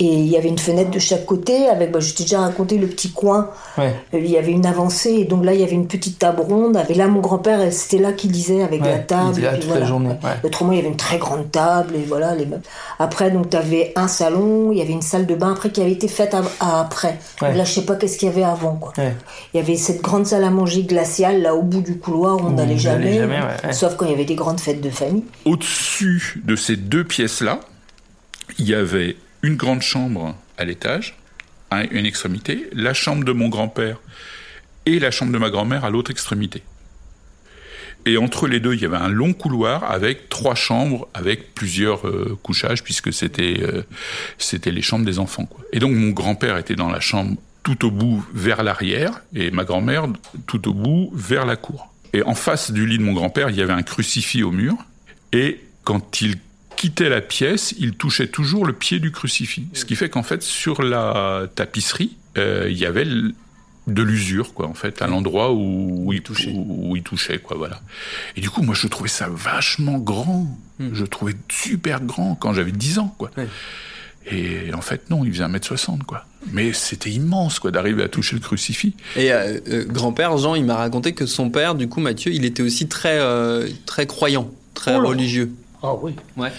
Et 0.00 0.04
il 0.06 0.26
y 0.28 0.36
avait 0.36 0.48
une 0.48 0.58
fenêtre 0.58 0.90
de 0.90 0.98
chaque 1.00 1.26
côté. 1.26 1.66
Avec, 1.66 1.90
bah, 1.90 1.98
je 1.98 2.14
t'ai 2.14 2.22
déjà 2.22 2.40
raconté 2.40 2.78
le 2.78 2.86
petit 2.86 3.10
coin. 3.10 3.50
Ouais. 3.76 3.92
Euh, 4.14 4.18
Il 4.20 4.30
y 4.30 4.36
avait 4.38 4.52
une 4.52 4.64
avancée. 4.64 5.10
Et 5.10 5.24
donc 5.24 5.44
là, 5.44 5.54
il 5.54 5.60
y 5.60 5.64
avait 5.64 5.72
une 5.74 5.88
petite 5.88 6.20
table 6.20 6.40
ronde. 6.42 6.76
Avec 6.76 6.96
là, 6.96 7.08
mon 7.08 7.18
grand-père, 7.20 7.72
c'était 7.72 7.98
là 7.98 8.12
qu'il 8.12 8.30
lisait 8.30 8.62
avec 8.62 8.80
Ouais, 8.82 8.90
la 8.92 8.98
table. 9.00 9.32
il 9.34 9.38
était 9.38 9.40
là 9.46 9.56
et 9.56 9.58
puis 9.58 9.68
toute 9.68 9.76
la 9.80 9.84
journée, 9.84 10.10
ouais. 10.10 10.30
Autrement, 10.44 10.70
il 10.72 10.76
y 10.76 10.78
avait 10.78 10.88
une 10.88 10.96
très 10.96 11.18
grande 11.18 11.50
table 11.50 11.96
et 11.96 12.04
voilà 12.06 12.34
les 12.36 12.46
meubles. 12.46 12.62
Après, 13.00 13.32
donc, 13.32 13.50
tu 13.50 13.56
avais 13.56 13.92
un 13.96 14.06
salon, 14.06 14.70
il 14.70 14.78
y 14.78 14.82
avait 14.82 14.92
une 14.92 15.02
salle 15.02 15.26
de 15.26 15.34
bain 15.34 15.52
après 15.52 15.70
qui 15.70 15.80
avait 15.80 15.90
été 15.92 16.06
faite 16.06 16.32
à- 16.32 16.42
à- 16.60 16.80
après. 16.82 17.18
Là, 17.40 17.64
je 17.64 17.72
sais 17.72 17.82
pas 17.84 17.96
qu'est-ce 17.96 18.18
qu'il 18.18 18.28
y 18.28 18.30
avait 18.30 18.44
avant, 18.44 18.76
quoi. 18.76 18.92
Ouais. 18.98 19.16
Il 19.52 19.56
y 19.56 19.60
avait 19.60 19.76
cette 19.76 20.00
grande 20.02 20.26
salle 20.26 20.44
à 20.44 20.50
manger 20.50 20.84
glaciale 20.84 21.42
là 21.42 21.56
au 21.56 21.62
bout 21.62 21.80
du 21.80 21.98
couloir 21.98 22.36
où 22.36 22.46
on 22.46 22.50
n'allait 22.50 22.78
jamais, 22.78 23.20
sauf 23.72 23.96
quand 23.96 24.06
il 24.06 24.12
y 24.12 24.14
avait 24.14 24.24
des 24.24 24.36
grandes 24.36 24.60
fêtes 24.60 24.80
de 24.80 24.90
famille. 24.90 25.24
Au-dessus 25.44 26.40
de 26.44 26.54
ces 26.54 26.76
deux 26.76 27.02
pièces-là, 27.04 27.58
il 28.60 28.68
y 28.68 28.74
avait 28.74 29.16
une 29.42 29.56
grande 29.56 29.82
chambre 29.82 30.36
à 30.56 30.64
l'étage, 30.64 31.16
à 31.70 31.84
une 31.84 32.06
extrémité, 32.06 32.68
la 32.72 32.94
chambre 32.94 33.24
de 33.24 33.32
mon 33.32 33.48
grand-père 33.48 33.98
et 34.86 34.98
la 34.98 35.10
chambre 35.10 35.32
de 35.32 35.38
ma 35.38 35.50
grand-mère 35.50 35.84
à 35.84 35.90
l'autre 35.90 36.10
extrémité. 36.10 36.62
Et 38.06 38.16
entre 38.16 38.46
les 38.46 38.60
deux, 38.60 38.74
il 38.74 38.80
y 38.80 38.86
avait 38.86 38.96
un 38.96 39.08
long 39.08 39.34
couloir 39.34 39.90
avec 39.90 40.28
trois 40.28 40.54
chambres, 40.54 41.08
avec 41.14 41.54
plusieurs 41.54 42.06
euh, 42.06 42.38
couchages, 42.42 42.82
puisque 42.82 43.12
c'était 43.12 43.60
euh, 43.60 43.82
c'était 44.38 44.70
les 44.70 44.82
chambres 44.82 45.04
des 45.04 45.18
enfants. 45.18 45.48
Et 45.72 45.78
donc 45.78 45.92
mon 45.94 46.10
grand-père 46.10 46.56
était 46.56 46.76
dans 46.76 46.90
la 46.90 47.00
chambre 47.00 47.36
tout 47.64 47.84
au 47.84 47.90
bout 47.90 48.24
vers 48.32 48.62
l'arrière, 48.62 49.20
et 49.34 49.50
ma 49.50 49.64
grand-mère 49.64 50.06
tout 50.46 50.68
au 50.68 50.72
bout 50.72 51.10
vers 51.12 51.44
la 51.44 51.56
cour. 51.56 51.92
Et 52.14 52.22
en 52.22 52.34
face 52.34 52.70
du 52.70 52.86
lit 52.86 52.96
de 52.96 53.02
mon 53.02 53.12
grand-père, 53.12 53.50
il 53.50 53.56
y 53.56 53.62
avait 53.62 53.74
un 53.74 53.82
crucifix 53.82 54.42
au 54.42 54.52
mur, 54.52 54.76
et 55.32 55.60
quand 55.84 56.22
il 56.22 56.38
quittait 56.78 57.08
la 57.08 57.20
pièce, 57.20 57.74
il 57.78 57.94
touchait 57.94 58.28
toujours 58.28 58.64
le 58.64 58.72
pied 58.72 59.00
du 59.00 59.10
crucifix. 59.10 59.66
Ce 59.72 59.84
qui 59.84 59.96
fait 59.96 60.08
qu'en 60.08 60.22
fait, 60.22 60.44
sur 60.44 60.80
la 60.80 61.48
tapisserie, 61.56 62.16
euh, 62.38 62.68
il 62.70 62.78
y 62.78 62.86
avait 62.86 63.04
de 63.04 64.02
l'usure, 64.02 64.54
quoi, 64.54 64.68
en 64.68 64.74
fait, 64.74 65.02
à 65.02 65.08
l'endroit 65.08 65.52
où, 65.52 66.06
où 66.06 66.12
il 66.12 66.22
touchait, 66.22 66.52
où, 66.54 66.90
où 66.90 66.96
il 66.96 67.02
touchait, 67.02 67.38
quoi, 67.38 67.56
voilà. 67.56 67.80
Et 68.36 68.40
du 68.40 68.48
coup, 68.48 68.62
moi, 68.62 68.76
je 68.76 68.86
trouvais 68.86 69.08
ça 69.08 69.28
vachement 69.28 69.98
grand. 69.98 70.56
Je 70.78 71.02
le 71.02 71.08
trouvais 71.08 71.34
super 71.50 72.00
grand 72.00 72.36
quand 72.36 72.52
j'avais 72.52 72.70
10 72.70 73.00
ans, 73.00 73.12
quoi. 73.18 73.32
Et 74.30 74.72
en 74.72 74.80
fait, 74.80 75.10
non, 75.10 75.24
il 75.24 75.32
faisait 75.32 75.44
1m60, 75.44 76.04
quoi. 76.04 76.26
Mais 76.52 76.72
c'était 76.72 77.10
immense, 77.10 77.58
quoi, 77.58 77.72
d'arriver 77.72 78.04
à 78.04 78.08
toucher 78.08 78.36
le 78.36 78.40
crucifix. 78.40 78.94
Et 79.16 79.32
euh, 79.32 79.58
euh, 79.68 79.84
grand-père 79.84 80.38
Jean, 80.38 80.54
il 80.54 80.64
m'a 80.64 80.76
raconté 80.76 81.12
que 81.12 81.26
son 81.26 81.50
père, 81.50 81.74
du 81.74 81.88
coup 81.88 82.00
Mathieu, 82.00 82.32
il 82.32 82.44
était 82.44 82.62
aussi 82.62 82.86
très 82.86 83.18
euh, 83.18 83.68
très 83.84 84.06
croyant, 84.06 84.50
très 84.74 84.96
Oh 84.96 85.08
religieux. 85.08 85.50
Ah 85.82 85.94
oui. 85.94 86.16
Ouais. 86.36 86.50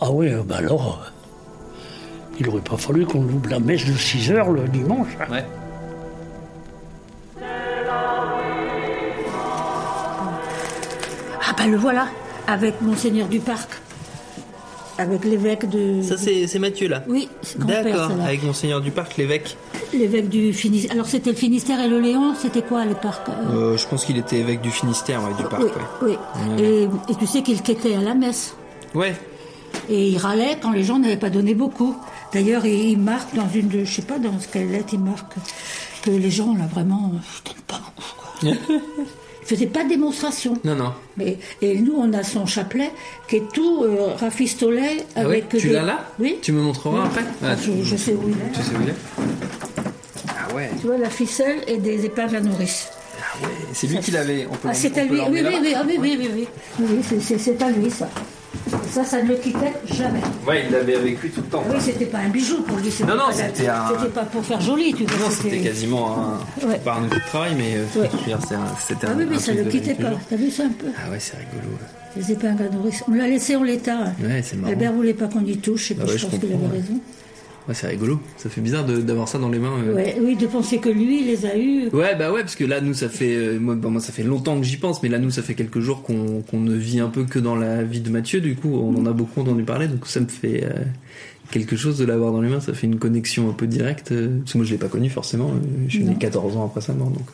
Ah 0.00 0.10
oui, 0.10 0.28
euh, 0.28 0.42
bah 0.44 0.56
alors, 0.58 1.00
euh, 1.02 1.80
il 2.38 2.46
n'aurait 2.46 2.60
pas 2.60 2.76
fallu 2.76 3.04
qu'on 3.06 3.22
loupe 3.22 3.46
la 3.48 3.58
messe 3.58 3.84
de 3.84 3.92
6 3.94 4.30
heures 4.30 4.50
le 4.50 4.68
dimanche. 4.68 5.08
hein. 5.20 5.32
Ouais. 5.32 5.44
Ah 11.40 11.54
ben 11.56 11.70
le 11.70 11.76
voilà, 11.76 12.08
avec 12.46 12.80
Monseigneur 12.80 13.28
du 13.28 13.40
Parc, 13.40 13.68
avec 14.98 15.24
l'évêque 15.24 15.68
de... 15.68 16.02
Ça, 16.02 16.16
c'est 16.16 16.46
c'est 16.46 16.58
Mathieu, 16.58 16.88
là 16.88 17.02
Oui, 17.08 17.28
c'est 17.42 17.58
grand-père, 17.58 17.84
D'accord, 17.84 18.10
avec 18.24 18.42
Monseigneur 18.42 18.80
du 18.80 18.90
Parc, 18.90 19.16
l'évêque. 19.16 19.56
L'évêque 19.92 20.28
du 20.28 20.52
Finistère. 20.52 20.92
Alors 20.92 21.06
c'était 21.06 21.30
le 21.30 21.36
Finistère 21.36 21.80
et 21.80 21.88
le 21.88 21.98
Léon, 22.00 22.34
c'était 22.34 22.62
quoi 22.62 22.84
les 22.84 22.94
parcs 22.94 23.28
euh, 23.28 23.72
Euh, 23.72 23.76
je 23.76 23.86
pense 23.86 24.04
qu'il 24.04 24.18
était 24.18 24.38
évêque 24.38 24.60
du 24.60 24.70
Finistère, 24.70 25.22
ouais, 25.22 25.34
du 25.36 25.44
Parc, 25.48 25.62
Oui, 26.02 26.10
ouais. 26.10 26.18
oui. 26.58 26.62
Et, 26.62 26.82
et 27.12 27.14
tu 27.18 27.26
sais 27.26 27.42
qu'il 27.42 27.62
quêtait 27.62 27.94
à 27.94 28.00
la 28.00 28.14
messe. 28.14 28.54
Ouais, 28.94 29.14
Et 29.90 30.08
il 30.08 30.18
râlait 30.18 30.56
quand 30.60 30.70
les 30.72 30.82
gens 30.84 30.98
n'avaient 30.98 31.16
pas 31.16 31.30
donné 31.30 31.54
beaucoup. 31.54 31.94
D'ailleurs, 32.32 32.64
il, 32.66 32.90
il 32.90 32.98
marque 32.98 33.34
dans 33.34 33.48
une 33.48 33.68
de, 33.68 33.84
je 33.84 33.94
sais 33.96 34.02
pas 34.02 34.18
dans 34.18 34.38
ce 34.40 34.48
quelle 34.48 34.70
lettre, 34.70 34.88
il 34.92 35.00
marque 35.00 35.34
que 36.02 36.10
les 36.10 36.30
gens, 36.30 36.54
là, 36.54 36.64
vraiment, 36.70 37.12
euh, 37.14 37.18
ils 37.44 37.50
donnent 37.52 37.62
pas 37.66 37.80
beaucoup, 37.80 38.14
quoi. 38.18 38.76
il 39.42 39.46
faisait 39.46 39.66
pas 39.66 39.84
de 39.84 39.88
démonstration. 39.88 40.54
non, 40.64 40.74
non. 40.76 40.92
Mais, 41.16 41.38
et 41.62 41.78
nous, 41.78 41.94
on 41.96 42.12
a 42.12 42.22
son 42.22 42.44
chapelet 42.46 42.90
qui 43.28 43.36
est 43.36 43.52
tout 43.52 43.82
euh, 43.84 44.14
rafistolé 44.14 45.04
Ah 45.16 45.20
avec 45.20 45.52
ouais 45.52 45.58
Tu 45.60 45.68
des- 45.68 45.72
l'as 45.74 45.82
là 45.82 46.04
Oui. 46.18 46.36
Tu 46.42 46.52
me 46.52 46.60
montreras 46.60 47.04
après 47.06 47.24
Ah, 47.42 47.46
Ah, 47.52 47.56
je, 47.56 47.82
je 47.82 47.96
sais 47.96 48.12
où 48.12 48.22
il 48.28 48.34
est. 48.34 48.52
Tu 48.52 48.60
sais 48.62 48.74
où 48.76 48.82
il 48.82 48.88
est 48.90 48.94
Ah 50.28 50.54
ouais, 50.54 50.70
Tu 50.80 50.86
vois, 50.86 50.98
la 50.98 51.10
ficelle 51.10 51.60
et 51.66 51.78
des 51.78 52.04
épingles 52.04 52.36
à 52.36 52.40
nourrice. 52.40 52.88
ah 53.18 53.42
ouais. 53.44 53.52
C'est 53.72 53.86
lui 53.86 53.98
qui 54.00 54.10
l'avait. 54.10 54.46
Ah, 54.64 54.74
c'est 54.74 54.96
à 54.98 55.04
lui. 55.04 55.18
Oui, 55.20 55.26
oui, 55.30 55.40
oui, 55.62 55.72
ah, 55.74 55.82
oui, 55.86 55.96
oui, 55.98 56.16
oui, 56.20 56.30
oui. 56.34 56.48
Oui, 56.78 56.86
oui, 56.90 56.98
c'est- 57.08 57.20
c'est 57.20 57.38
c'est 57.38 57.62
à 57.62 57.70
lui, 57.70 57.90
ça. 57.90 58.08
Ça, 58.90 59.04
ça 59.04 59.22
ne 59.22 59.28
le 59.28 59.34
quittait 59.36 59.72
jamais. 59.92 60.20
Ouais, 60.46 60.64
il 60.66 60.72
l'avait 60.72 60.96
avec 60.96 61.22
lui 61.22 61.30
tout 61.30 61.40
le 61.42 61.46
temps. 61.46 61.62
Oui, 61.68 61.76
c'était 61.80 62.06
pas 62.06 62.18
un 62.18 62.28
bijou 62.28 62.62
pour 62.62 62.78
lui. 62.78 62.90
Non, 63.06 63.14
non, 63.14 63.26
pas- 63.26 63.32
c'était 63.32 63.68
un- 63.68 63.88
C'était 63.88 64.10
pas 64.12 64.24
pour 64.24 64.44
faire 64.44 64.60
joli, 64.60 64.94
tu 64.94 65.04
vois. 65.04 65.18
Non, 65.26 65.30
c'était 65.30 65.58
quasiment 65.58 66.16
un. 66.16 66.66
Ouais. 66.66 66.78
Pas 66.78 66.94
un 66.94 67.04
outil 67.04 67.16
de 67.16 67.20
travail, 67.26 67.52
mais 67.56 67.76
euh, 67.76 68.00
Ouais. 68.00 68.06
un- 68.32 68.40
c'était 68.86 69.06
Ah 69.06 69.10
un. 69.12 69.16
oui, 69.16 69.24
un 69.24 69.26
mais 69.26 69.38
ça 69.38 69.52
ne 69.54 69.62
le 69.62 69.70
quittait 69.70 69.94
pas. 69.94 70.10
T'as 70.28 70.36
vu 70.36 70.50
ça 70.50 70.64
un 70.64 70.68
peu 70.70 70.86
Ah 70.96 71.10
ouais, 71.10 71.18
c'est 71.20 71.36
rigolo. 71.36 71.76
Les 72.16 72.32
épingles 72.32 72.62
à 72.62 72.74
nourrice. 72.74 73.04
On 73.08 73.12
l'a 73.14 73.28
laissé 73.28 73.54
en 73.56 73.62
l'état. 73.62 73.98
Ouais, 74.22 74.42
c'est 74.42 74.56
marrant. 74.56 74.72
Albert 74.72 74.92
voulait 74.92 75.14
pas 75.14 75.26
qu'on 75.28 75.44
y 75.44 75.56
touche, 75.58 75.90
et 75.90 75.94
puis 75.94 76.02
Ah 76.06 76.10
ouais, 76.10 76.12
je 76.14 76.18
je 76.18 76.26
pense 76.26 76.40
qu'il 76.40 76.52
avait 76.52 76.66
raison. 76.66 76.98
Ouais, 77.68 77.74
c'est 77.74 77.86
rigolo. 77.86 78.18
Ça 78.38 78.48
fait 78.48 78.62
bizarre 78.62 78.86
d'avoir 78.86 79.28
ça 79.28 79.38
dans 79.38 79.50
les 79.50 79.58
mains. 79.58 79.76
euh. 79.86 79.94
Ouais, 79.94 80.16
oui, 80.22 80.36
de 80.36 80.46
penser 80.46 80.78
que 80.78 80.88
lui, 80.88 81.20
il 81.20 81.26
les 81.26 81.44
a 81.44 81.54
eus. 81.58 81.88
Ouais, 81.92 82.16
bah 82.16 82.32
ouais, 82.32 82.40
parce 82.40 82.56
que 82.56 82.64
là, 82.64 82.80
nous, 82.80 82.94
ça 82.94 83.10
fait, 83.10 83.34
euh, 83.36 83.58
moi, 83.60 83.74
bah, 83.74 83.90
moi, 83.90 84.00
ça 84.00 84.10
fait 84.10 84.22
longtemps 84.22 84.58
que 84.58 84.64
j'y 84.64 84.78
pense, 84.78 85.02
mais 85.02 85.10
là, 85.10 85.18
nous, 85.18 85.30
ça 85.30 85.42
fait 85.42 85.54
quelques 85.54 85.80
jours 85.80 86.02
qu'on 86.02 86.42
ne 86.60 86.74
vit 86.74 86.98
un 87.00 87.10
peu 87.10 87.24
que 87.24 87.38
dans 87.38 87.56
la 87.56 87.82
vie 87.82 88.00
de 88.00 88.08
Mathieu, 88.08 88.40
du 88.40 88.56
coup, 88.56 88.74
on 88.74 88.96
en 88.96 89.04
a 89.04 89.12
beaucoup 89.12 89.42
entendu 89.42 89.64
parler, 89.64 89.86
donc 89.86 90.06
ça 90.06 90.20
me 90.20 90.28
fait 90.28 90.64
euh, 90.64 90.70
quelque 91.50 91.76
chose 91.76 91.98
de 91.98 92.06
l'avoir 92.06 92.32
dans 92.32 92.40
les 92.40 92.48
mains, 92.48 92.60
ça 92.60 92.72
fait 92.72 92.86
une 92.86 92.98
connexion 92.98 93.50
un 93.50 93.52
peu 93.52 93.66
directe, 93.66 94.14
parce 94.14 94.52
que 94.52 94.58
moi, 94.58 94.64
je 94.64 94.72
l'ai 94.72 94.78
pas 94.78 94.88
connu 94.88 95.10
forcément, 95.10 95.50
je 95.88 95.96
suis 95.96 96.04
né 96.04 96.16
14 96.18 96.56
ans 96.56 96.64
après 96.64 96.80
sa 96.80 96.94
mort, 96.94 97.10
donc. 97.10 97.26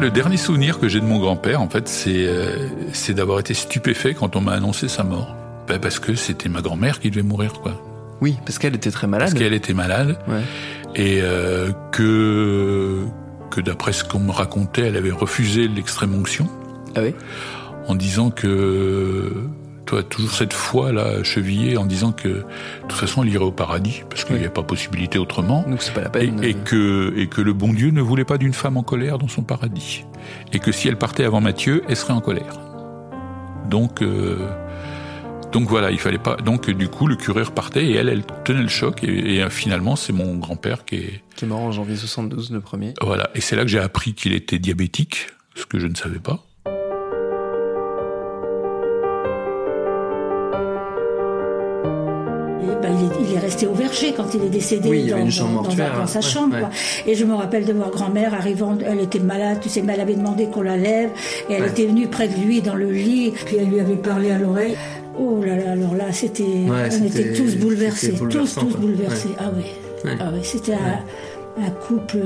Le 0.00 0.10
dernier 0.10 0.38
souvenir 0.38 0.78
que 0.78 0.88
j'ai 0.88 0.98
de 1.00 1.04
mon 1.04 1.18
grand-père, 1.18 1.60
en 1.60 1.68
fait, 1.68 1.86
c'est 1.86 2.26
euh, 2.26 2.68
c'est 2.92 3.12
d'avoir 3.12 3.38
été 3.40 3.52
stupéfait 3.52 4.14
quand 4.14 4.34
on 4.34 4.40
m'a 4.40 4.52
annoncé 4.52 4.88
sa 4.88 5.04
mort. 5.04 5.36
Ben, 5.68 5.78
parce 5.78 5.98
que 5.98 6.14
c'était 6.14 6.48
ma 6.48 6.62
grand-mère 6.62 7.00
qui 7.00 7.10
devait 7.10 7.22
mourir, 7.22 7.52
quoi. 7.52 7.80
Oui, 8.22 8.36
parce 8.46 8.58
qu'elle 8.58 8.74
était 8.74 8.90
très 8.90 9.06
malade. 9.06 9.28
Parce 9.28 9.38
qu'elle 9.38 9.52
était 9.52 9.74
malade 9.74 10.18
Ouais. 10.26 10.40
et 10.94 11.20
euh, 11.22 11.70
que 11.92 13.04
que 13.50 13.60
d'après 13.60 13.92
ce 13.92 14.04
qu'on 14.04 14.20
me 14.20 14.30
racontait, 14.30 14.82
elle 14.82 14.96
avait 14.96 15.10
refusé 15.10 15.68
l'extrême 15.68 16.14
onction 16.14 16.48
Ah 16.96 17.00
oui? 17.02 17.14
En 17.86 17.94
disant 17.94 18.30
que 18.30 19.32
toi, 19.90 20.02
toujours 20.04 20.30
cette 20.32 20.52
foi 20.52 20.92
là 20.92 21.24
chevillée 21.24 21.76
en 21.76 21.84
disant 21.84 22.12
que 22.12 22.28
de 22.28 22.44
toute 22.82 22.92
façon 22.92 23.24
elle 23.24 23.30
irait 23.30 23.44
au 23.44 23.50
paradis 23.50 24.02
parce 24.08 24.24
qu'il 24.24 24.36
n'y 24.36 24.44
a 24.46 24.50
pas 24.50 24.62
possibilité 24.62 25.18
autrement. 25.18 25.64
Donc 25.68 25.82
c'est 25.82 25.92
pas 25.92 26.00
la 26.00 26.10
peine. 26.10 26.42
Et, 26.44 26.50
et 26.50 26.54
que 26.54 27.12
et 27.16 27.26
que 27.26 27.40
le 27.40 27.52
bon 27.52 27.72
Dieu 27.72 27.90
ne 27.90 28.00
voulait 28.00 28.24
pas 28.24 28.38
d'une 28.38 28.52
femme 28.52 28.76
en 28.76 28.84
colère 28.84 29.18
dans 29.18 29.26
son 29.26 29.42
paradis. 29.42 30.04
Et 30.52 30.60
que 30.60 30.70
si 30.70 30.86
elle 30.86 30.96
partait 30.96 31.24
avant 31.24 31.40
Matthieu, 31.40 31.82
elle 31.88 31.96
serait 31.96 32.12
en 32.12 32.20
colère. 32.20 32.60
Donc 33.68 34.00
euh, 34.00 34.48
donc 35.50 35.68
voilà, 35.68 35.90
il 35.90 35.98
fallait 35.98 36.18
pas. 36.18 36.36
Donc 36.36 36.70
du 36.70 36.86
coup, 36.88 37.08
le 37.08 37.16
curé 37.16 37.42
repartait 37.42 37.84
et 37.84 37.94
elle, 37.96 38.08
elle 38.08 38.22
tenait 38.44 38.62
le 38.62 38.68
choc. 38.68 39.02
Et, 39.02 39.34
et, 39.36 39.42
euh, 39.42 39.50
finalement, 39.50 39.96
c'est 39.96 40.12
mon 40.12 40.36
grand-père 40.36 40.84
qui 40.84 40.94
est 40.96 41.22
Qui 41.34 41.46
est 41.46 41.48
mort 41.48 41.60
en 41.62 41.72
janvier 41.72 41.96
72, 41.96 42.52
le 42.52 42.60
premier. 42.60 42.94
voilà. 43.02 43.28
Et 43.34 43.40
c'est 43.40 43.56
là 43.56 43.62
que 43.62 43.68
j'ai 43.68 43.80
appris 43.80 44.14
qu'il 44.14 44.32
était 44.34 44.60
diabétique, 44.60 45.26
ce 45.56 45.66
que 45.66 45.80
je 45.80 45.88
ne 45.88 45.96
savais 45.96 46.20
pas. 46.20 46.44
Il, 52.90 53.04
est, 53.26 53.28
il 53.30 53.36
est 53.36 53.38
resté 53.38 53.66
au 53.66 53.72
verger 53.74 54.12
quand 54.16 54.34
il 54.34 54.44
est 54.44 54.48
décédé 54.48 54.88
Oui, 54.88 55.06
dans, 55.08 55.16
sa 55.16 55.18
ouais, 55.24 55.30
chambre. 56.22 56.54
ouais. 56.54 56.60
quoi. 56.60 56.70
Et 57.06 57.14
je 57.14 57.24
me 57.24 57.34
rappelle 57.34 57.64
de 57.64 57.72
voir 57.72 57.90
grand-mère 57.90 58.34
arrivant, 58.34 58.76
elle 58.86 59.00
était 59.00 59.18
malade, 59.18 59.58
tu 59.60 59.68
sais, 59.68 59.82
mais 59.82 59.94
elle 59.94 60.00
avait 60.00 60.14
demandé 60.14 60.46
qu'on 60.46 60.62
la 60.62 60.76
lève, 60.76 61.10
et 61.48 61.54
elle 61.54 61.62
Ouais. 61.62 61.68
était 61.68 61.86
venue 61.86 62.06
près 62.08 62.28
de 62.28 62.34
lui 62.34 62.60
dans 62.62 62.74
le 62.74 62.90
lit, 62.90 63.32
puis 63.46 63.56
elle 63.58 63.68
lui 63.68 63.80
avait 63.80 63.96
parlé 63.96 64.30
à 64.30 64.38
l'oreille. 64.38 64.76
Oh 65.18 65.42
là 65.44 65.56
là, 65.56 65.72
alors 65.72 65.94
là, 65.94 66.12
c'était, 66.12 66.44
on 66.68 67.04
était 67.06 67.32
tous 67.34 67.56
bouleversés, 67.56 68.12
tous, 68.12 68.54
tous 68.54 68.76
bouleversés. 68.76 69.30
Ah 69.38 69.50
oui, 69.56 69.64
Ouais. 70.04 70.16
ah 70.18 70.30
c'était 70.42 70.72
un, 70.72 71.62
un 71.62 71.70
couple 71.86 72.18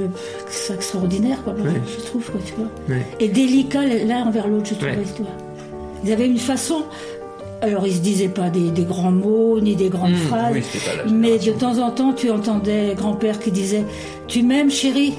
extraordinaire, 0.72 1.42
quoi, 1.42 1.54
je 1.58 2.04
trouve, 2.06 2.24
quoi, 2.30 2.40
tu 2.46 2.52
vois. 2.56 2.96
Et 3.20 3.28
délicat 3.28 3.80
l'un 4.06 4.26
envers 4.26 4.46
l'autre, 4.48 4.66
je 4.70 4.74
tu 4.74 4.84
vois. 5.22 5.32
Ils 6.04 6.12
avaient 6.12 6.26
une 6.26 6.38
façon. 6.38 6.82
Alors, 7.64 7.86
ils 7.86 7.94
se 7.94 8.00
disaient 8.00 8.28
pas 8.28 8.50
des, 8.50 8.70
des 8.70 8.84
grands 8.84 9.10
mots 9.10 9.58
ni 9.58 9.74
des 9.74 9.88
grandes 9.88 10.12
Mmh, 10.12 10.16
phrases, 10.28 10.52
oui, 10.54 10.62
mais 11.10 11.38
de 11.38 11.52
temps 11.52 11.78
en 11.78 11.90
temps, 11.90 12.12
tu 12.12 12.30
entendais 12.30 12.94
grand-père 12.94 13.38
qui 13.38 13.50
disait 13.50 13.84
Tu 14.28 14.42
m'aimes, 14.42 14.70
chérie? 14.70 15.14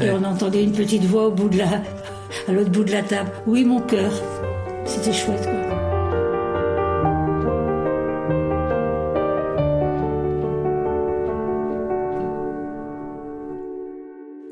Et 0.00 0.08
on 0.10 0.22
entendait 0.24 0.62
une 0.62 0.70
petite 0.70 1.02
voix 1.04 1.26
au 1.26 1.32
bout 1.32 1.48
de 1.48 1.58
la, 1.58 1.82
à 2.48 2.52
l'autre 2.52 2.70
bout 2.70 2.84
de 2.84 2.92
la 2.92 3.02
table 3.02 3.30
Oui, 3.48 3.64
mon 3.64 3.80
cœur. 3.80 4.12
C'était 4.84 5.12
chouette, 5.12 5.42
quoi. 5.42 5.52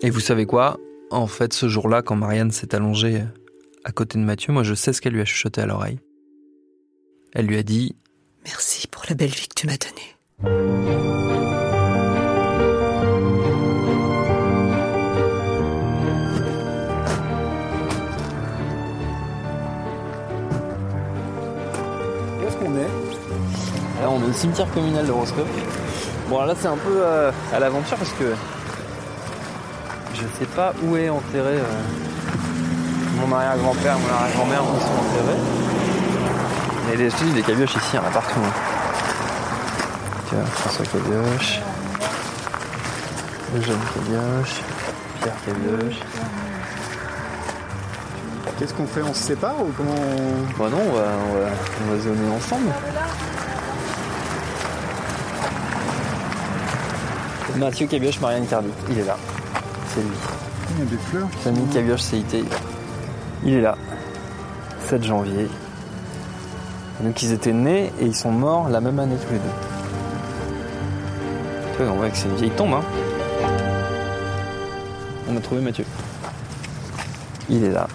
Et 0.02 0.10
vous 0.10 0.20
savez 0.20 0.46
quoi? 0.46 0.78
En 1.10 1.26
fait, 1.26 1.52
ce 1.52 1.68
jour-là, 1.68 2.02
quand 2.02 2.16
Marianne 2.16 2.50
s'est 2.50 2.74
allongée 2.74 3.22
à 3.84 3.92
côté 3.92 4.18
de 4.18 4.24
Mathieu, 4.24 4.52
moi 4.52 4.62
je 4.62 4.74
sais 4.74 4.92
ce 4.92 5.00
qu'elle 5.00 5.12
lui 5.12 5.20
a 5.20 5.24
chuchoté 5.24 5.60
à 5.60 5.66
l'oreille. 5.66 5.98
Elle 7.32 7.46
lui 7.46 7.58
a 7.58 7.62
dit 7.62 7.94
Merci 8.44 8.88
pour 8.88 9.04
la 9.08 9.14
belle 9.14 9.30
vie 9.30 9.46
que 9.46 9.54
tu 9.54 9.66
m'as 9.68 9.76
donnée. 9.76 10.16
Où 22.40 22.46
est-ce 22.48 22.56
qu'on 22.56 22.74
est? 22.76 22.90
Là, 24.00 24.10
on 24.10 24.20
est 24.20 24.28
au 24.28 24.32
cimetière 24.32 24.68
communal 24.72 25.06
de 25.06 25.12
Roscoff. 25.12 25.46
Bon, 26.28 26.42
là, 26.42 26.54
c'est 26.58 26.66
un 26.66 26.76
peu 26.76 27.00
euh, 27.00 27.30
à 27.52 27.60
l'aventure 27.60 27.96
parce 27.96 28.12
que 28.12 28.34
je 30.14 30.22
sais 30.38 30.46
pas 30.56 30.74
où 30.82 30.96
est 30.96 31.08
enterré 31.08 31.58
euh, 31.58 33.20
mon 33.20 33.32
arrière-grand-père, 33.36 33.98
mon 34.00 34.14
arrière-grand-mère, 34.14 34.62
où 34.64 34.74
ils 34.74 34.82
sont 34.82 34.88
enterrés. 34.88 35.69
Il 36.92 36.98
y 36.98 37.02
a 37.02 37.04
des, 37.04 37.10
je 37.10 37.16
te 37.16 37.24
dis, 37.24 37.32
des 37.32 37.42
cabioches 37.42 37.74
ici, 37.76 37.86
il 37.92 37.96
y 37.96 37.98
en 38.00 38.06
a 38.06 38.10
partout. 38.10 38.40
hein. 38.42 38.52
François 40.54 40.84
Cabioche, 40.86 41.60
jeune 43.60 43.78
Cabioche, 43.94 44.60
Pierre 45.20 45.34
Cabioche. 45.44 45.98
Qu'est-ce 48.58 48.74
qu'on 48.74 48.86
fait 48.86 49.02
On 49.02 49.12
se 49.14 49.22
sépare 49.22 49.60
ou 49.60 49.70
comment 49.76 49.94
on... 49.94 50.58
Bah 50.58 50.68
non, 50.70 50.80
on 50.88 50.92
va, 50.94 51.02
on 51.02 51.34
va, 51.34 51.50
on 51.82 51.92
va 51.92 51.98
zoner 52.00 52.28
ensemble. 52.36 52.70
Mathieu 57.56 57.86
Cabioche, 57.86 58.20
Marianne 58.20 58.46
Cardi, 58.46 58.68
il 58.90 58.98
est 58.98 59.04
là. 59.04 59.16
C'est 59.88 60.00
lui. 60.00 60.08
Il 60.72 60.78
y 60.78 60.82
a 60.82 60.84
des 60.84 60.96
fleurs 60.96 61.28
Famille 61.42 61.66
Cabioche 61.72 62.00
CIT. 62.02 62.44
Il 63.44 63.54
est 63.54 63.60
là. 63.60 63.76
7 64.88 65.02
janvier. 65.04 65.48
Donc 67.02 67.22
ils 67.22 67.32
étaient 67.32 67.52
nés 67.52 67.92
et 68.00 68.04
ils 68.04 68.14
sont 68.14 68.30
morts 68.30 68.68
la 68.68 68.80
même 68.80 68.98
année 68.98 69.16
tous 69.16 69.32
les 69.32 69.38
deux. 69.38 69.44
On 71.82 71.96
voit 71.96 72.10
que 72.10 72.16
c'est 72.16 72.28
une 72.28 72.36
vieille 72.36 72.50
tombe, 72.50 72.74
hein. 72.74 72.82
On 75.30 75.36
a 75.36 75.40
trouvé 75.40 75.62
Mathieu. 75.62 75.86
Il 77.48 77.64
est 77.64 77.70
là. 77.70 77.88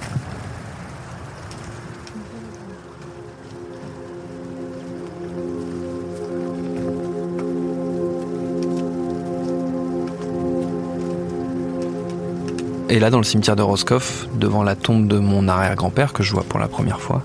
Et 12.89 12.99
là, 12.99 13.09
dans 13.09 13.17
le 13.17 13.23
cimetière 13.23 13.55
de 13.55 13.61
Roscoff, 13.61 14.27
devant 14.35 14.63
la 14.63 14.75
tombe 14.75 15.07
de 15.07 15.19
mon 15.19 15.47
arrière-grand-père 15.47 16.13
que 16.13 16.23
je 16.23 16.31
vois 16.31 16.43
pour 16.43 16.59
la 16.59 16.67
première 16.67 17.01
fois, 17.01 17.21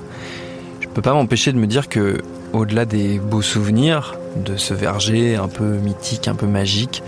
je 0.90 0.94
peux 0.96 1.02
pas 1.02 1.14
m'empêcher 1.14 1.52
de 1.52 1.58
me 1.58 1.68
dire 1.68 1.88
que, 1.88 2.18
au-delà 2.52 2.84
des 2.84 3.20
beaux 3.20 3.42
souvenirs 3.42 4.16
de 4.44 4.56
ce 4.56 4.74
verger 4.74 5.36
un 5.36 5.46
peu 5.46 5.76
mythique, 5.76 6.26
un 6.26 6.34
peu 6.34 6.48
magique, 6.48 7.04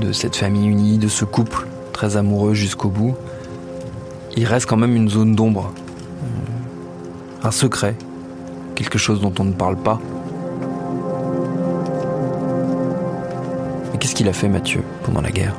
de 0.00 0.10
cette 0.10 0.34
famille 0.34 0.66
unie, 0.66 0.98
de 0.98 1.06
ce 1.06 1.24
couple 1.24 1.68
très 1.92 2.16
amoureux 2.16 2.54
jusqu'au 2.54 2.88
bout, 2.88 3.14
il 4.36 4.44
reste 4.46 4.66
quand 4.66 4.76
même 4.76 4.96
une 4.96 5.08
zone 5.08 5.36
d'ombre, 5.36 5.72
un 7.44 7.52
secret, 7.52 7.94
quelque 8.74 8.98
chose 8.98 9.20
dont 9.20 9.32
on 9.38 9.44
ne 9.44 9.52
parle 9.52 9.76
pas. 9.76 10.00
Mais 13.92 13.98
qu'est-ce 14.00 14.16
qu'il 14.16 14.28
a 14.28 14.32
fait, 14.32 14.48
Mathieu, 14.48 14.82
pendant 15.04 15.20
la 15.20 15.30
guerre? 15.30 15.54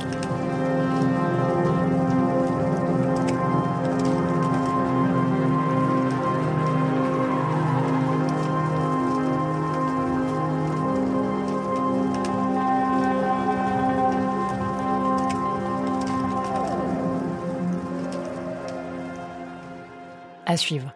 Suivre. 20.57 20.93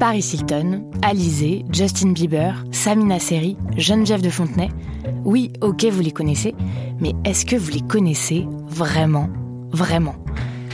Paris 0.00 0.32
Hilton, 0.32 0.90
Alizé, 1.02 1.62
Justin 1.70 2.12
Bieber, 2.12 2.64
Samina 2.72 3.18
Seri, 3.18 3.58
Geneviève 3.76 4.22
de 4.22 4.30
Fontenay. 4.30 4.70
Oui, 5.26 5.52
ok, 5.60 5.84
vous 5.84 6.00
les 6.00 6.10
connaissez, 6.10 6.54
mais 7.00 7.12
est-ce 7.26 7.44
que 7.44 7.54
vous 7.54 7.70
les 7.70 7.82
connaissez 7.82 8.46
vraiment 8.66 9.28
Vraiment? 9.72 10.14